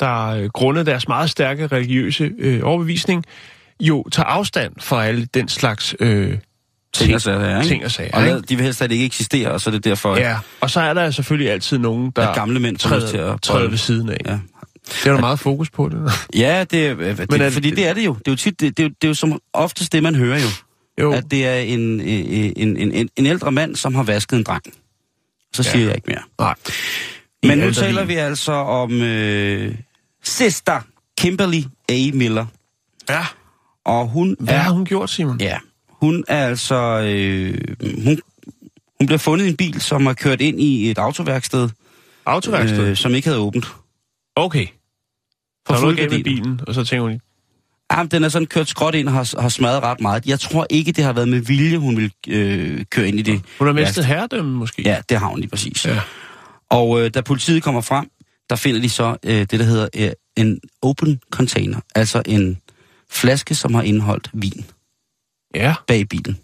[0.00, 3.24] der øh, grundet deres meget stærke religiøse øh, overbevisning,
[3.80, 6.38] jo tager afstand fra alle den slags øh,
[6.94, 7.68] ting og sager, ikke?
[7.68, 8.40] ting og sager, Og ikke?
[8.40, 10.94] de vil helst slet ikke eksistere, og så er det derfor, Ja, og så er
[10.94, 13.70] der selvfølgelig altid nogen, der at gamle mænd lyst til træder, at træder bolle.
[13.70, 14.16] ved siden af.
[14.26, 14.38] Ja.
[14.88, 16.12] Det er der meget fokus på, det.
[16.34, 18.14] Ja, det, er- det, er det det- fordi det er det jo.
[18.14, 20.14] Det er jo tit, det, det, er jo, det er jo som oftest det, man
[20.14, 20.46] hører jo.
[21.00, 24.42] Jo, At det er en, en, en, en, en ældre mand, som har vasket en
[24.42, 24.62] dreng.
[25.54, 25.70] Så Ja.
[25.70, 26.22] siger jeg ikke mere.
[26.38, 26.54] nej.
[27.42, 29.74] Men nu taler vi altså om øh,
[30.22, 30.80] Sister
[31.18, 32.10] Kimberly A.
[32.14, 32.46] Miller.
[33.08, 33.26] Ja,
[33.84, 34.58] Og hun hvad er...
[34.58, 35.40] har hun gjort, Simon?
[35.40, 35.58] Ja,
[35.88, 36.74] hun er altså...
[37.06, 37.58] Øh,
[38.04, 38.20] hun,
[38.98, 41.68] hun bliver fundet i en bil, som har kørt ind i et autoværksted,
[42.26, 42.78] Autoværksted?
[42.88, 43.66] øh, som ikke havde åbent.
[44.36, 44.66] Okay.
[45.66, 47.20] For Så er noget bilen, og så tænker hun,
[47.92, 50.26] Jamen, den er sådan kørt skråt ind og har, har smadret ret meget.
[50.26, 53.42] Jeg tror ikke, det har været med vilje, hun vil øh, køre ind i det.
[53.58, 54.82] hun har mistet herredømme måske?
[54.82, 55.86] Ja, det har hun lige præcis.
[55.86, 56.00] Ja.
[56.70, 58.10] Og øh, da politiet kommer frem,
[58.50, 61.80] der finder de så øh, det, der hedder øh, en open container.
[61.94, 62.58] Altså en
[63.10, 64.64] flaske, som har indeholdt vin
[65.54, 66.38] Ja, bag i bilen.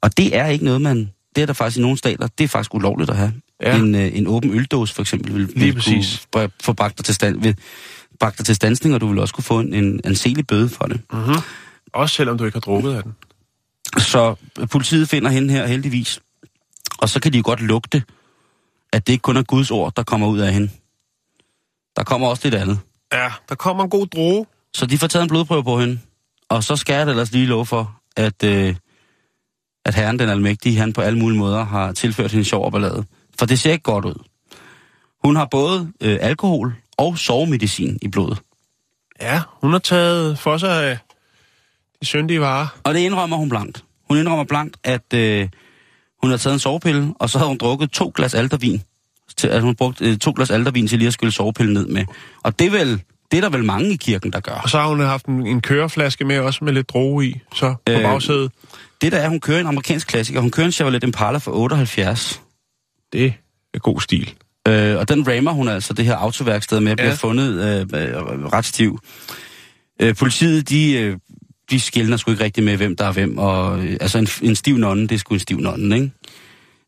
[0.00, 1.10] Og det er ikke noget, man...
[1.36, 3.32] Det er der faktisk i nogle stater, det er faktisk ulovligt at have.
[3.62, 3.76] Ja.
[3.78, 6.26] En, øh, en åben øldåse for eksempel vil, Lige vil præcis.
[6.32, 7.56] kunne få bragt dig til, stand, vil,
[8.20, 10.84] bragt dig til stansning, og du vil også kunne få en, en anselig bøde for
[10.84, 11.00] det.
[11.12, 11.34] mm-hmm.
[11.94, 13.14] også selvom du ikke har drukket af den.
[13.98, 14.34] Så
[14.70, 16.20] politiet finder hende her heldigvis.
[16.98, 18.02] Og så kan de jo godt lugte,
[18.92, 20.70] at det ikke kun er Guds ord, der kommer ud af hende.
[21.96, 22.78] Der kommer også lidt andet.
[23.12, 24.46] Ja, der kommer en god droge.
[24.74, 25.98] Så de får taget en blodprøve på hende.
[26.48, 28.74] Og så skal jeg ellers lige love for, at, øh,
[29.84, 33.04] at herren den almægtige, han på alle mulige måder har tilført hende sjov og ballade.
[33.38, 34.24] For det ser ikke godt ud.
[35.24, 38.38] Hun har både øh, alkohol og sovemedicin i blodet.
[39.20, 40.98] Ja, hun har taget for sig af
[42.00, 42.66] de syndige varer.
[42.84, 43.84] Og det indrømmer hun blankt.
[44.08, 45.48] Hun indrømmer blankt, at øh,
[46.22, 48.82] hun har taget en sovepille, og så har hun drukket to glas aldervin.
[49.36, 51.86] Til, at hun har brugt øh, to glas aldervin til lige at skylle sovepillen ned
[51.86, 52.04] med.
[52.42, 54.60] Og det er, vel, det er der vel mange i kirken, der gør.
[54.62, 57.74] Og så har hun haft en, en køreflaske med, også med lidt droge i, så
[57.86, 58.52] på Øh, øh, bagsædet.
[59.00, 60.40] Det der er, hun kører en amerikansk klassiker.
[60.40, 62.43] Hun kører en Chevrolet Impala for 78.
[63.14, 63.34] Det
[63.74, 64.34] er god stil.
[64.68, 67.14] Øh, og den rammer hun altså det her autoværksted med Ja.
[67.14, 67.48] fundet
[67.94, 68.16] øh, øh,
[68.52, 68.98] ret stiv.
[70.02, 71.16] Øh, politiet, de, øh,
[71.70, 73.38] de skældner sgu ikke rigtig med, hvem der er hvem.
[73.38, 76.10] Og, øh, altså en, en stiv nonne, det er sgu en stiv nonne, ikke?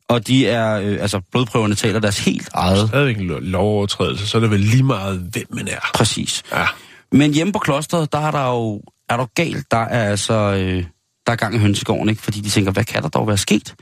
[0.09, 2.89] Og de er, øh, altså blodprøverne taler deres helt eget.
[2.89, 5.91] Stadigvæk en lo- lovovertrædelse, så er det vel lige meget, hvem man er.
[5.95, 6.43] Præcis.
[6.53, 6.67] Ja.
[7.13, 10.85] Men hjemme på klosteret, der er der jo, er der galt, der er altså, øh,
[11.27, 12.23] der er gang i hønsegården, ikke?
[12.23, 13.75] Fordi de tænker, hvad kan der dog være sket?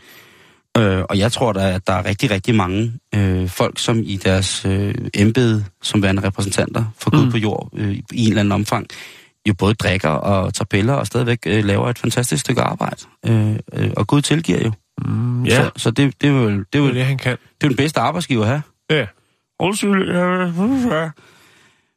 [0.79, 4.17] Øh, og jeg tror da, at der er rigtig, rigtig mange øh, folk, som i
[4.17, 7.31] deres øh, embede som værende repræsentanter for Gud mm.
[7.31, 8.87] på jord øh, i en eller anden omfang,
[9.49, 12.97] jo både drikker og tager piller og stadigvæk øh, laver et fantastisk stykke arbejde.
[13.27, 14.73] Øh, øh, og Gud tilgiver jo.
[15.05, 17.19] Mm, ja, Så, så det, det, er jo, det, er det jo, er det, han
[17.19, 17.33] kan.
[17.33, 18.63] det er jo den bedste arbejdsgiver have.
[18.91, 19.07] Ja.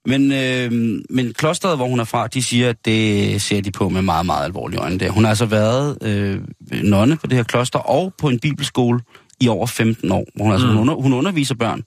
[0.08, 0.72] Men, øh,
[1.10, 4.26] men klosteret, hvor hun er fra, de siger, at det ser de på med meget,
[4.26, 5.00] meget alvorlige øjne.
[5.00, 5.10] Der.
[5.10, 6.42] Hun har altså været øh,
[6.84, 9.00] nonne på det her kloster og på en bibelskole
[9.42, 10.26] i over 15 år.
[10.36, 10.74] Hvor hun, altså, Mm.
[10.74, 11.84] hun, under, hun underviser børn.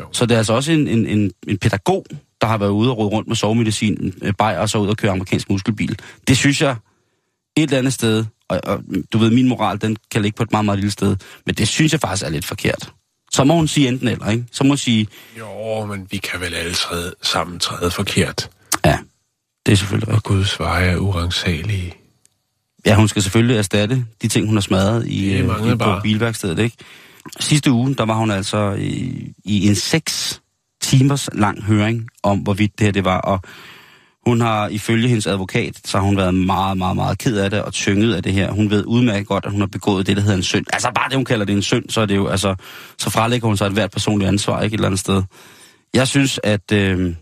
[0.00, 0.04] Jo.
[0.12, 2.06] Så det er altså også en, en, en, en pædagog,
[2.40, 4.96] der har været ude og rode rundt med sovemedicin, øh, bajer og så ud og
[4.96, 5.98] køre amerikansk muskelbil.
[6.28, 6.76] Det synes jeg
[7.56, 10.52] et eller andet sted, og, og du ved, min moral, den kan ligge på et
[10.52, 11.16] meget, meget lille sted,
[11.46, 12.92] men det synes jeg faktisk er lidt forkert.
[13.32, 14.44] Så må hun sige enten eller, ikke?
[14.52, 15.06] Så må hun sige,
[15.38, 18.50] Jo, men vi kan vel alle træde, sammen træde forkert.
[18.84, 18.98] ja,
[19.66, 20.26] det er selvfølgelig rigtigt.
[20.26, 21.94] Og Guds veje er urensagelige.
[22.86, 26.58] Ja, hun skal selvfølgelig erstatte de ting, hun har smadret i, øh, i på bilværkstedet,
[26.58, 26.76] ikke?
[27.40, 30.40] sidste uge, der var hun altså i, i en seks
[30.80, 33.18] timers lang høring om, hvorvidt det her det var.
[33.18, 33.40] Og
[34.26, 37.62] hun har ifølge hendes advokat, så har hun været meget, meget, meget ked af det
[37.62, 38.50] og tynget af det her.
[38.50, 40.66] Hun ved udmærket godt, at hun har begået det, der hedder en synd.
[40.72, 42.54] Altså bare det, hun kalder det en synd, så er det jo, altså,
[42.98, 45.22] så frelægger hun sig et hvert personligt ansvar, ikke et eller andet sted.
[45.94, 47.14] Jeg synes, at, øh,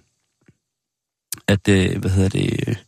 [1.48, 2.78] at, øh, hvad hedder det,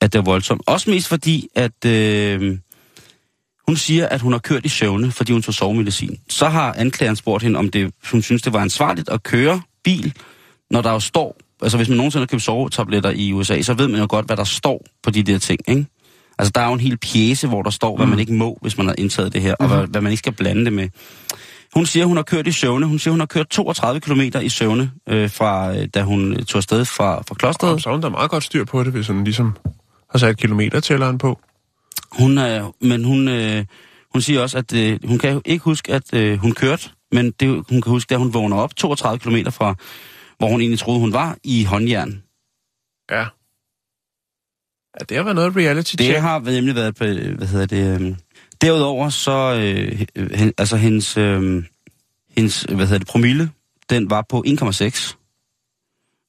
[0.00, 0.62] at det er voldsomt.
[0.66, 2.58] Også mest fordi, at øh,
[3.66, 6.20] hun siger, at hun har kørt i søvne, fordi hun tog sovemedicin.
[6.28, 10.12] Så har anklageren spurgt hende, om det, hun synes, det var ansvarligt at køre bil,
[10.70, 13.88] når der jo står, altså hvis man nogensinde har købt sovetabletter i USA, så ved
[13.88, 15.86] man jo godt, hvad der står på de der ting, ikke?
[16.38, 18.78] Altså der er jo en hel pjæse, hvor der står, hvad man ikke må, hvis
[18.78, 20.88] man har indtaget det her, og hvad, hvad man ikke skal blande det med.
[21.74, 22.86] Hun siger, hun har kørt i søvne.
[22.86, 26.58] Hun siger, hun har kørt 32 km i søvne, øh, fra, øh, da hun tog
[26.58, 27.82] afsted fra, fra klosteret.
[27.82, 29.56] Så har hun da meget godt styr på det, hvis hun ligesom
[30.10, 31.40] har sat kilometertælleren på.
[32.12, 33.64] Hun er, men hun, øh,
[34.12, 37.48] hun siger også, at øh, hun kan ikke huske, at øh, hun kørte, men det,
[37.48, 39.74] hun kan huske, da hun vågner op 32 km fra,
[40.38, 42.22] hvor hun egentlig troede, hun var, i håndjern.
[43.10, 43.24] Ja.
[45.00, 46.20] Ja, det har været noget reality Det check.
[46.20, 48.14] har nemlig været på, hvad hedder det, øh,
[48.60, 51.64] derudover så, øh, hen- altså hendes, øh,
[52.36, 53.50] hendes, hvad hedder det, promille,
[53.90, 55.16] den var på 1,6.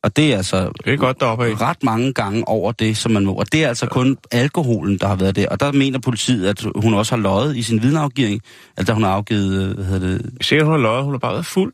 [0.04, 3.26] Og det er altså Det er godt deroppe ret mange gange over det, som man
[3.26, 3.34] må.
[3.34, 5.50] Og det er altså kun alkoholen, der har været der.
[5.50, 8.42] Og der mener politiet, at hun også har løjet i sin vidneafgivning,
[8.78, 11.04] altså da hun har afgivet, øh, hvad hedder det, Sikkert, hun har løjet.
[11.04, 11.74] Hun har bare været fuld.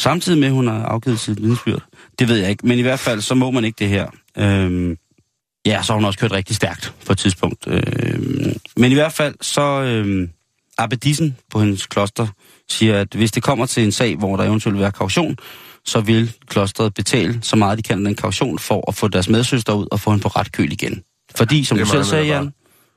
[0.00, 1.82] Samtidig med, at hun har afgivet sit vidnesbyrd.
[2.18, 4.06] Det ved jeg ikke, men i hvert fald, så må man ikke det her.
[4.38, 4.96] Øhm,
[5.66, 7.66] ja, så har hun også kørt rigtig stærkt på et tidspunkt.
[7.66, 10.30] Øhm, men i hvert fald, så øhm,
[10.78, 12.26] Abbedissen på hendes kloster
[12.68, 15.36] siger, at hvis det kommer til en sag, hvor der eventuelt vil være kaution,
[15.84, 19.72] så vil klosteret betale så meget, de kan den kaution for at få deres medsøster
[19.72, 21.02] ud og få hende på ret køl igen.
[21.34, 22.52] Fordi, som du selv sagde, Jan,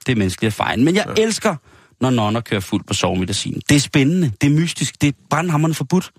[0.06, 0.84] det er menneskelig erfaring.
[0.84, 1.24] Men jeg ja.
[1.24, 1.56] elsker,
[2.02, 3.62] når nonner kører fuld på sovemedicin.
[3.70, 6.12] Det er spændende, det er mystisk, det er brandhammerende forbudt.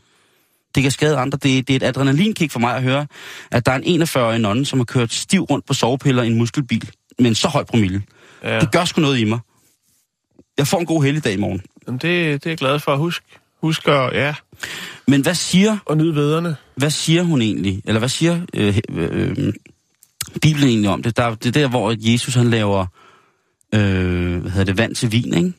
[0.75, 1.39] Det kan skade andre.
[1.43, 3.07] Det, er- det er et adrenalinkick for mig at høre,
[3.51, 6.35] at der er en 41-årig nonne, som har kørt stiv rundt på sovepiller i en
[6.39, 8.03] muskelbil med en så høj promille.
[8.43, 8.61] Ja.
[8.61, 9.39] Det gør sgu noget i mig.
[10.59, 11.62] Jeg får en god helligdag i morgen.
[11.87, 13.27] Jamen, det, det er jeg glad for at huske.
[13.62, 14.35] Husk at, ja,
[15.09, 16.57] Men hvad siger, og nyde vederne.
[16.77, 17.83] hvad siger hun egentlig?
[17.85, 19.53] Eller hvad siger øh, øh, øh,
[20.43, 21.16] Bibelen egentlig om det?
[21.16, 22.87] Der, det er der, hvor Jesus han laver
[23.75, 25.53] øh, hvad hedder det, vand til vin, ikke?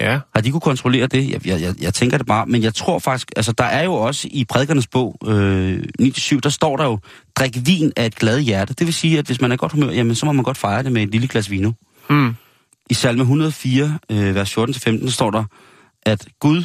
[0.00, 0.20] Ja.
[0.34, 1.30] Har de kunne kontrollere det?
[1.30, 3.94] Jeg, jeg, jeg, jeg tænker det bare, men jeg tror faktisk, altså der er jo
[3.94, 6.98] også i prædikernes bog, øh, 9-7, der står der jo,
[7.36, 8.74] drik vin af et glad hjerte.
[8.74, 10.82] Det vil sige, at hvis man er godt humør, jamen så må man godt fejre
[10.82, 11.72] det med et lille glas vino.
[12.08, 12.34] Hmm.
[12.90, 15.44] I salme 104, øh, vers 14-15, står der,
[16.02, 16.64] at Gud,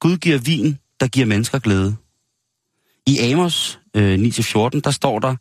[0.00, 1.96] Gud giver vin, der giver mennesker glæde.
[3.06, 5.36] I Amos øh, 9-14, der står der,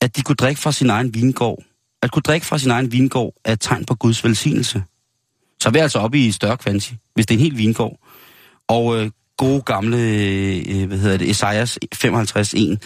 [0.00, 1.64] at de kunne drikke fra sin egen vingård.
[2.02, 4.82] At kunne drikke fra sin egen vingård er et tegn på Guds velsignelse.
[5.60, 7.98] Så er vi altså oppe i større kvanti, hvis det er en helt vingård.
[8.68, 9.96] Og øh, gode gamle,
[10.68, 12.76] øh, hvad hedder det, Esajas 55.1,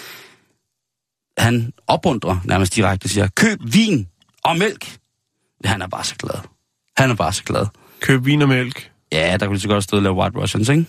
[1.39, 4.09] han opmuntrer nærmest direkte og siger, køb vin
[4.45, 4.97] og mælk.
[5.64, 6.41] Han er bare så glad.
[6.97, 7.66] Han er bare så glad.
[8.01, 8.91] Køb vin og mælk.
[9.12, 10.87] Ja, der kunne lige så godt stå og lave White Russians, ikke?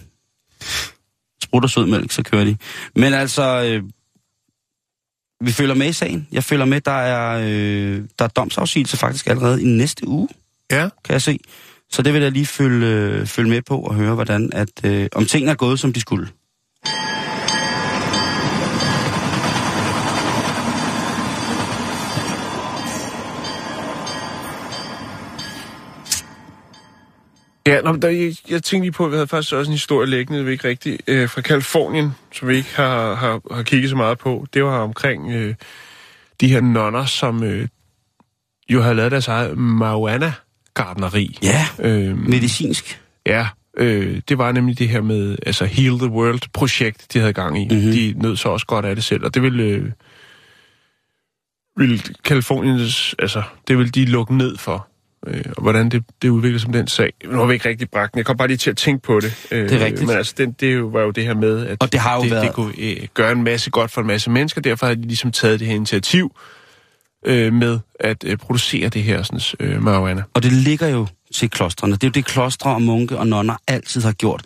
[1.43, 2.57] Sprut og sød mælk, så kører de.
[2.95, 3.83] Men altså, øh,
[5.45, 6.27] vi følger med i sagen.
[6.31, 10.29] Jeg følger med, der er, øh, der er domsafsigelse faktisk allerede i næste uge,
[10.71, 10.89] Ja.
[11.03, 11.39] kan jeg se.
[11.91, 15.07] Så det vil jeg lige følge, øh, følge med på og høre, hvordan at, øh,
[15.15, 16.27] om tingene er gået, som de skulle.
[27.67, 30.09] Ja, nå, der, jeg, jeg tænkte lige på, at vi havde faktisk også en historie
[30.09, 33.95] liggende, vi ikke rigtig, øh, fra Kalifornien, som vi ikke har, har, har kigget så
[33.95, 34.45] meget på.
[34.53, 35.55] Det var omkring øh,
[36.41, 37.67] de her nonner, som øh,
[38.69, 39.57] jo havde lavet deres eget
[40.79, 41.39] marijuana-gardneri.
[41.43, 43.01] Ja, Øh, medicinsk.
[43.25, 43.47] ja,
[43.77, 47.65] øh, det var nemlig det her med altså Heal the World-projekt, de havde gang i.
[47.65, 47.75] Mhm.
[47.75, 47.91] Mm-hmm.
[47.91, 49.63] De nød så også godt af det selv, og det ville...
[49.63, 49.85] Øh,
[51.77, 54.87] ville Kaliforniens, altså, det vil de lukke ned for.
[55.27, 57.13] Øh, og hvordan det, det udvikler sig den sag.
[57.25, 58.17] Nu har vi ikke rigtig bragt den.
[58.17, 59.47] Jeg kom bare lige til at tænke på det.
[59.51, 60.07] Øh, Det er rigtigt.
[60.07, 62.21] Men altså, den, det jo, var jo det her med, at Og det har jo
[62.23, 64.61] det, været- det kunne øh, gøre en masse godt for en masse mennesker.
[64.61, 66.35] Derfor har de ligesom taget det her initiativ
[67.25, 70.23] øh, med at øh, producere det her sådan, øh, marijuana.
[70.33, 71.93] Og det ligger jo til klostrene.
[71.93, 74.43] Det er jo det, klostre og munke og nonner altid har gjort.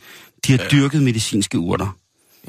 [0.47, 0.67] De har ja.
[0.67, 1.97] dyrket medicinske urter.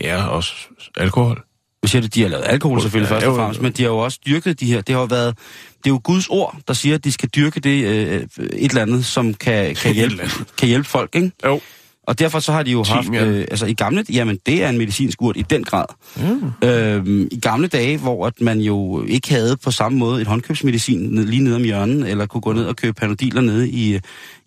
[0.01, 0.53] Ja, også
[0.97, 1.43] alkohol.
[1.83, 3.91] Nu siger det, de har lavet alkohol selvfølgelig Ja, først og fremmest, men de har
[3.91, 4.81] jo også dyrket de her.
[4.81, 5.39] Det har jo været,
[5.79, 8.83] det er jo Guds ord, der siger, at de skal dyrke det øh, et eller
[8.83, 11.33] andet, som kan, kan, hjælpe, kan hjælpe folk, ikke?
[11.45, 11.61] Jo.
[12.07, 13.29] Og derfor så har de jo haft, Timian.
[13.29, 15.85] øh, altså i gamle, jamen det er en medicinsk urt i den grad.
[16.17, 16.69] Mm.
[16.69, 21.25] Øhm, I gamle dage, hvor at man jo ikke havde på samme måde et håndkøbsmedicin
[21.25, 24.01] lige nede om hjørnet, eller kunne gå ned og købe panodiler nede i,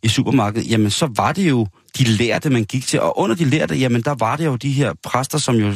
[0.04, 3.02] i supermarkedet, jamen så var det jo de lærte, man gik til.
[3.02, 5.74] Og under de lærte, jamen der var det jo de her præster, som jo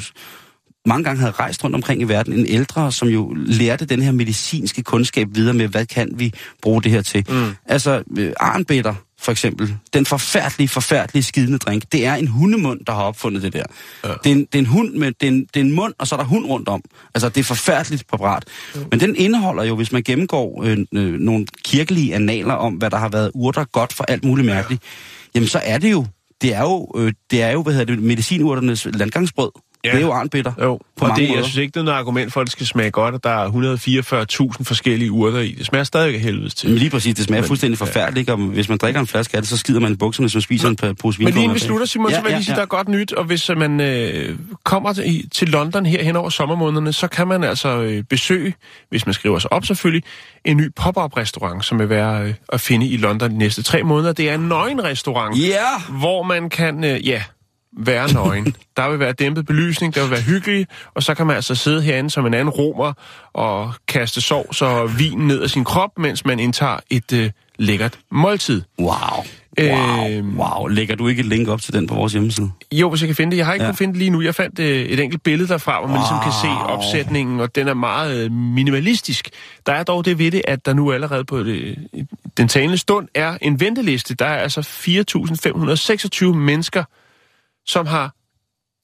[0.86, 4.12] mange gange havde rejst rundt omkring i verden, en ældre, som jo lærte den her
[4.12, 7.26] medicinske kundskab videre med, hvad kan vi bruge det her til.
[7.30, 7.56] Mm.
[7.66, 12.94] Altså, øh, arnbitter, for eksempel, den forfærdelige, forfærdelige skidende drink, det er en hundemund, der
[12.94, 13.64] har opfundet det der.
[14.04, 14.10] Ja.
[14.24, 15.94] Det, er en, det er en hund med, det er en, det er en mund,
[15.98, 16.82] og så er der hund rundt om.
[17.16, 18.46] Altså, det er forfærdeligt præparat.
[18.76, 18.82] Mm.
[18.92, 22.98] Men den indeholder jo, hvis man gennemgår øh, øh, nogle kirkelige analer om, hvad der
[22.98, 25.30] har været urter godt for alt muligt mærkeligt, ja.
[25.36, 26.06] jamen så er det jo,
[26.42, 29.52] det er jo, øh, det er jo hvad hedder det, medicinurternes landgangsbrød.
[29.86, 29.92] Ja.
[29.92, 30.52] Det er jo arnbitter.
[30.62, 31.40] Jo, På og mange det, måder.
[31.40, 33.30] jeg synes ikke, det er noget argument for, at det skal smage godt, at der
[33.30, 33.50] er
[34.58, 35.52] 144.000 forskellige urter i.
[35.52, 36.70] Det smager stadig af helvedes til.
[36.70, 39.42] Men lige præcis, det smager Men- fuldstændig forfærdeligt, og hvis man drikker en flaske af
[39.44, 41.22] det, så skider man i bukserne, hvis man spiser en pa- pose.
[41.24, 42.56] Men lige inden vi slutter, Simon, ja, så vil jeg ja, lige sige, ja.
[42.56, 46.30] der er godt nyt, og hvis man øh, kommer til, til London her hen over
[46.30, 48.54] sommermånederne, så kan man altså øh, besøge,
[48.90, 50.04] hvis man skriver sig op selvfølgelig,
[50.46, 54.14] en ny pop-up-restaurant, som vil være øh, at finde i London de næste tre måneder.
[54.14, 55.60] Det er en nøgen-restaurant, Ja!
[55.90, 57.24] hvor man kan, øh, ja,
[57.78, 58.56] være nøgen.
[58.78, 61.82] der vil være dæmpet belysning, der vil være hyggeligt, og så kan man altså sidde
[61.82, 62.94] herinde som en anden romer
[63.34, 68.00] og kaste sovs og vin ned af sin krop, mens man indtager et øh, lækkert
[68.12, 68.62] måltid.
[68.80, 68.88] Wow.
[69.60, 70.08] Wow.
[70.18, 70.38] Øhm.
[70.40, 70.68] wow.
[70.68, 72.52] Lægger du ikke et link op til den på vores hjemmeside?
[72.72, 73.38] Jo, hvis jeg kan finde det.
[73.38, 73.68] Jeg har ikke Ja.
[73.70, 74.22] kunnet finde det lige nu.
[74.22, 76.58] Jeg fandt øh, et enkelt billede derfra, hvor man ligesom kan se Wow.
[76.78, 79.30] opsætningen, og den er meget øh, minimalistisk.
[79.66, 81.78] Der er dog det ved det, at der nu allerede på det,
[82.38, 84.14] den talende stund er en venteliste.
[84.16, 86.84] Der er altså 4.526 mennesker,
[87.66, 88.16] som har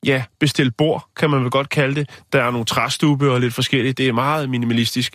[0.06, 2.10] ja, bestilt bord, kan man vel godt kalde det.
[2.34, 3.98] Der er nogle træstube og lidt forskelligt.
[3.98, 5.14] Det er meget minimalistisk,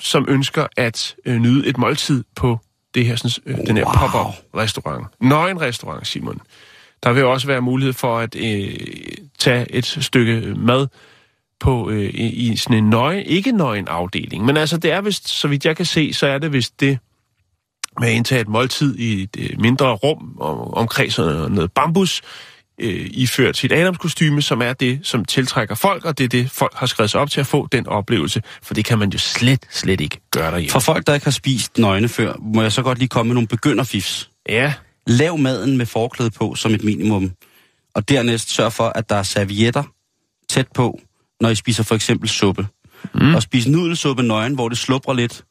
[0.00, 2.58] som ønsker at øh, nyde et måltid på
[2.94, 3.94] det her, sådan, øh, den her Wow.
[3.94, 5.06] pop-up-restaurant.
[5.20, 6.40] Nøgen-restaurant, Simon.
[7.02, 8.76] Der vil også være mulighed for at øh,
[9.38, 10.86] tage et stykke mad
[11.60, 14.44] på øh, i, sådan en nøje, ikke nøgen afdeling.
[14.44, 16.98] Men altså, det er vist, så vidt jeg kan se, så er det vist det
[18.00, 22.22] med at indtage et måltid i et øh, mindre rum om, omkring sådan noget bambus,
[22.80, 26.74] øh, iført sit Adams-kostyme, som er det, som tiltrækker folk, og det er det, folk
[26.74, 29.66] har skrevet sig op til at få den oplevelse, for det kan man jo slet,
[29.70, 30.70] slet ikke gøre derhjemme.
[30.70, 33.34] For folk, der ikke har spist nøgne før, må jeg så godt lige komme med
[33.34, 34.30] nogle begynderfifs.
[34.48, 34.72] Ja,
[35.06, 37.32] Lav maden med forklæde på som et minimum.
[37.94, 39.82] Og dernæst sørg for, at der er servietter
[40.48, 41.00] tæt på,
[41.40, 42.66] når I spiser for eksempel suppe.
[43.14, 43.34] Mm.
[43.34, 45.44] Og spise nudelsuppe nøgen, hvor det slubrer lidt,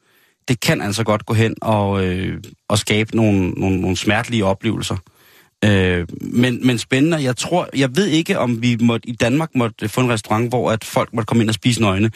[0.48, 4.98] det kan altså godt gå hen og, øh, og skabe nogle, nogle, nogle smertelige oplevelser.
[5.64, 7.24] Øh, men, men spændende.
[7.24, 10.50] Jeg tror, jeg ved ikke, om vi måtte, i Danmark måtte øh, få en restaurant,
[10.50, 12.12] hvor at folk måtte komme ind og spise nøgne.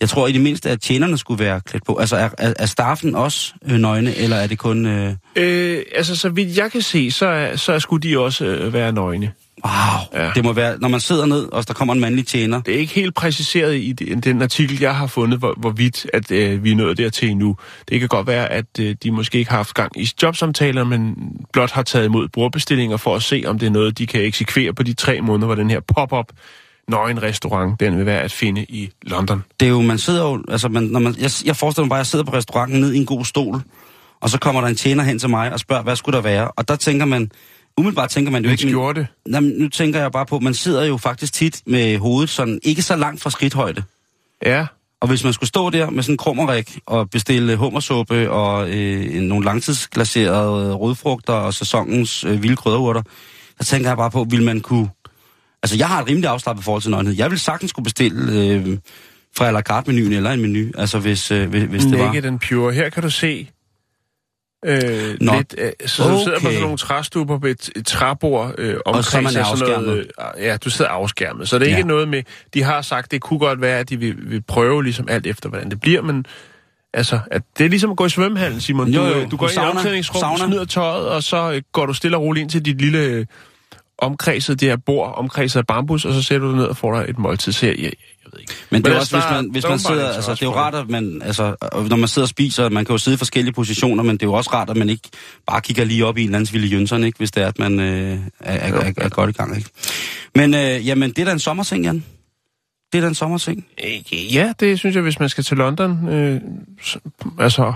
[0.00, 1.96] Jeg tror i det mindste, at tjenerne skulle være klædt på.
[1.96, 4.86] Altså, er, er, er staffen også øh, nøgne, eller er det kun...
[4.86, 8.72] Øh, øh, altså så vidt jeg kan se, så, er, så skulle de også øh,
[8.72, 9.32] være nøgne
[9.64, 10.30] wow, Ja.
[10.34, 10.78] det må være...
[10.80, 13.76] Når man sidder ned, og der kommer en mandlig tjener, Det er ikke helt præciseret
[13.76, 17.30] i den, den artikel, jeg har fundet, hvor, hvorvidt at, øh, vi er nået dertil
[17.30, 17.56] endnu.
[17.88, 21.16] Det kan godt være, at øh, de måske ikke har haft gang i jobsamtaler, men
[21.52, 24.72] blot har taget imod brugerbestillinger for at se, om det er noget, de kan eksekvere
[24.72, 26.26] på de tre måneder, hvor den her pop-up
[26.88, 29.44] nøgen restaurant, den vil være at finde i London.
[29.60, 31.98] det er jo, man sidder jo, altså man, når man, jeg, jeg forestiller mig bare,
[31.98, 33.60] at jeg sidder på restauranten ned i en god stol,
[34.20, 36.50] og så kommer der en tjener hen til mig og spørger, hvad skulle der være?
[36.50, 37.30] Og der tænker man,
[37.80, 38.68] umiddelbart tænker man jo En ikke...
[38.68, 39.06] skjorte.
[39.32, 42.82] Jamen, nu tænker jeg bare på, man sidder jo faktisk tit med hovedet sådan, ikke
[42.82, 43.82] så langt fra skridthøjde.
[44.46, 44.66] Ja,
[45.00, 49.16] Og hvis man skulle stå der med sådan en krummerik og bestille hummersuppe og øh,
[49.16, 53.02] en- nogle langtidsglaserede rødfrugter og sæsonens øh, vilde krydderurter,
[53.60, 54.88] så tænker jeg bare på, vil man kunne...
[55.62, 57.14] Altså, jeg har et rimelig afslappet forhold til nøgenhed.
[57.14, 58.78] Jeg vil sagtens kunne bestille øh,
[59.36, 62.06] fra à la carte menuen eller en menu, altså hvis, øh, hvis, hvis det var...
[62.06, 62.72] Naked and Pure.
[62.72, 63.48] Her kan du se
[64.64, 65.32] øh, Nå.
[65.36, 66.46] lidt, øh, så du sidder på Okay.
[66.46, 70.44] sådan nogle træstuber på et, et træbord øh, omkring så er man sådan noget, øh,
[70.44, 71.48] ja, du sidder afskærmet.
[71.48, 71.76] Så det er Ja.
[71.76, 72.22] ikke noget med,
[72.54, 75.48] de har sagt, det kunne godt være, at de vil, vil prøve ligesom alt efter,
[75.48, 76.24] hvordan det bliver, men
[76.94, 78.88] altså, at det er ligesom at gå i svømmehallen, Simon.
[78.88, 79.14] Jo, du, jo.
[79.20, 79.70] øh, du går ind i Sauna.
[79.70, 80.44] omklædningsrum, Sauna.
[80.46, 83.26] smider tøjet, og så øh, går du stille og roligt ind til dit lille øh,
[84.00, 87.00] omkredset, det her bord, omkredset af bambus, og så sætter du dig ned og får
[87.00, 87.52] dig et måltid.
[87.52, 88.52] Så jeg, jeg, jeg ved ikke.
[88.70, 90.88] Men det er også, hvis man, hvis man sidder, altså det er jo rart, at
[90.88, 91.56] man, altså,
[91.88, 94.26] når man sidder og spiser, man kan jo sidde i forskellige positioner, men det er
[94.26, 95.08] jo også rart, at man ikke
[95.46, 97.58] bare kigger lige op i en eller andens vilde jønseren, ikke, hvis det er, at
[97.58, 99.70] man øh, er, er, er, er, godt i gang, ikke?
[100.34, 102.04] Men øh, jamen, det er da en sommerting, Jan.
[102.92, 103.66] Det er da en sommerting.
[103.84, 106.08] Øh, Ja, det synes jeg, hvis man skal til London.
[106.08, 106.40] Øh,
[106.82, 106.98] så,
[107.38, 107.72] altså,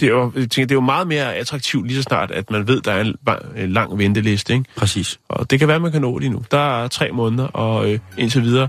[0.00, 2.50] det er, jo, jeg tænker, det er jo meget mere attraktivt lige så snart, at
[2.50, 3.16] man ved, der er en,
[3.56, 4.52] en lang venteliste.
[4.52, 4.64] Ikke?
[4.76, 5.20] Præcis.
[5.28, 6.42] Og det kan være, man kan nå det nu.
[6.50, 8.68] Der er tre måneder, og øh, indtil videre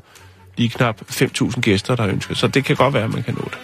[0.58, 2.36] lige knap 5.000 gæster, der ønsker.
[2.36, 3.58] Så det kan godt være, at man kan nå det.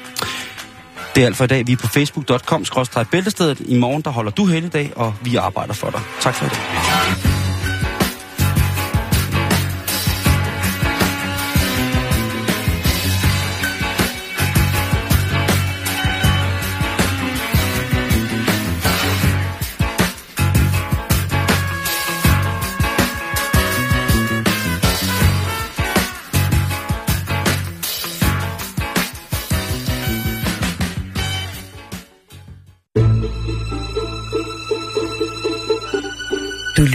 [1.16, 1.68] Det er alt for i dag.
[1.68, 2.66] Vi er på facebook.com
[3.12, 3.60] bæltestedet.
[3.60, 6.02] I morgen der holder du helligdag, og vi arbejder for dig.
[6.22, 7.39] Tak for i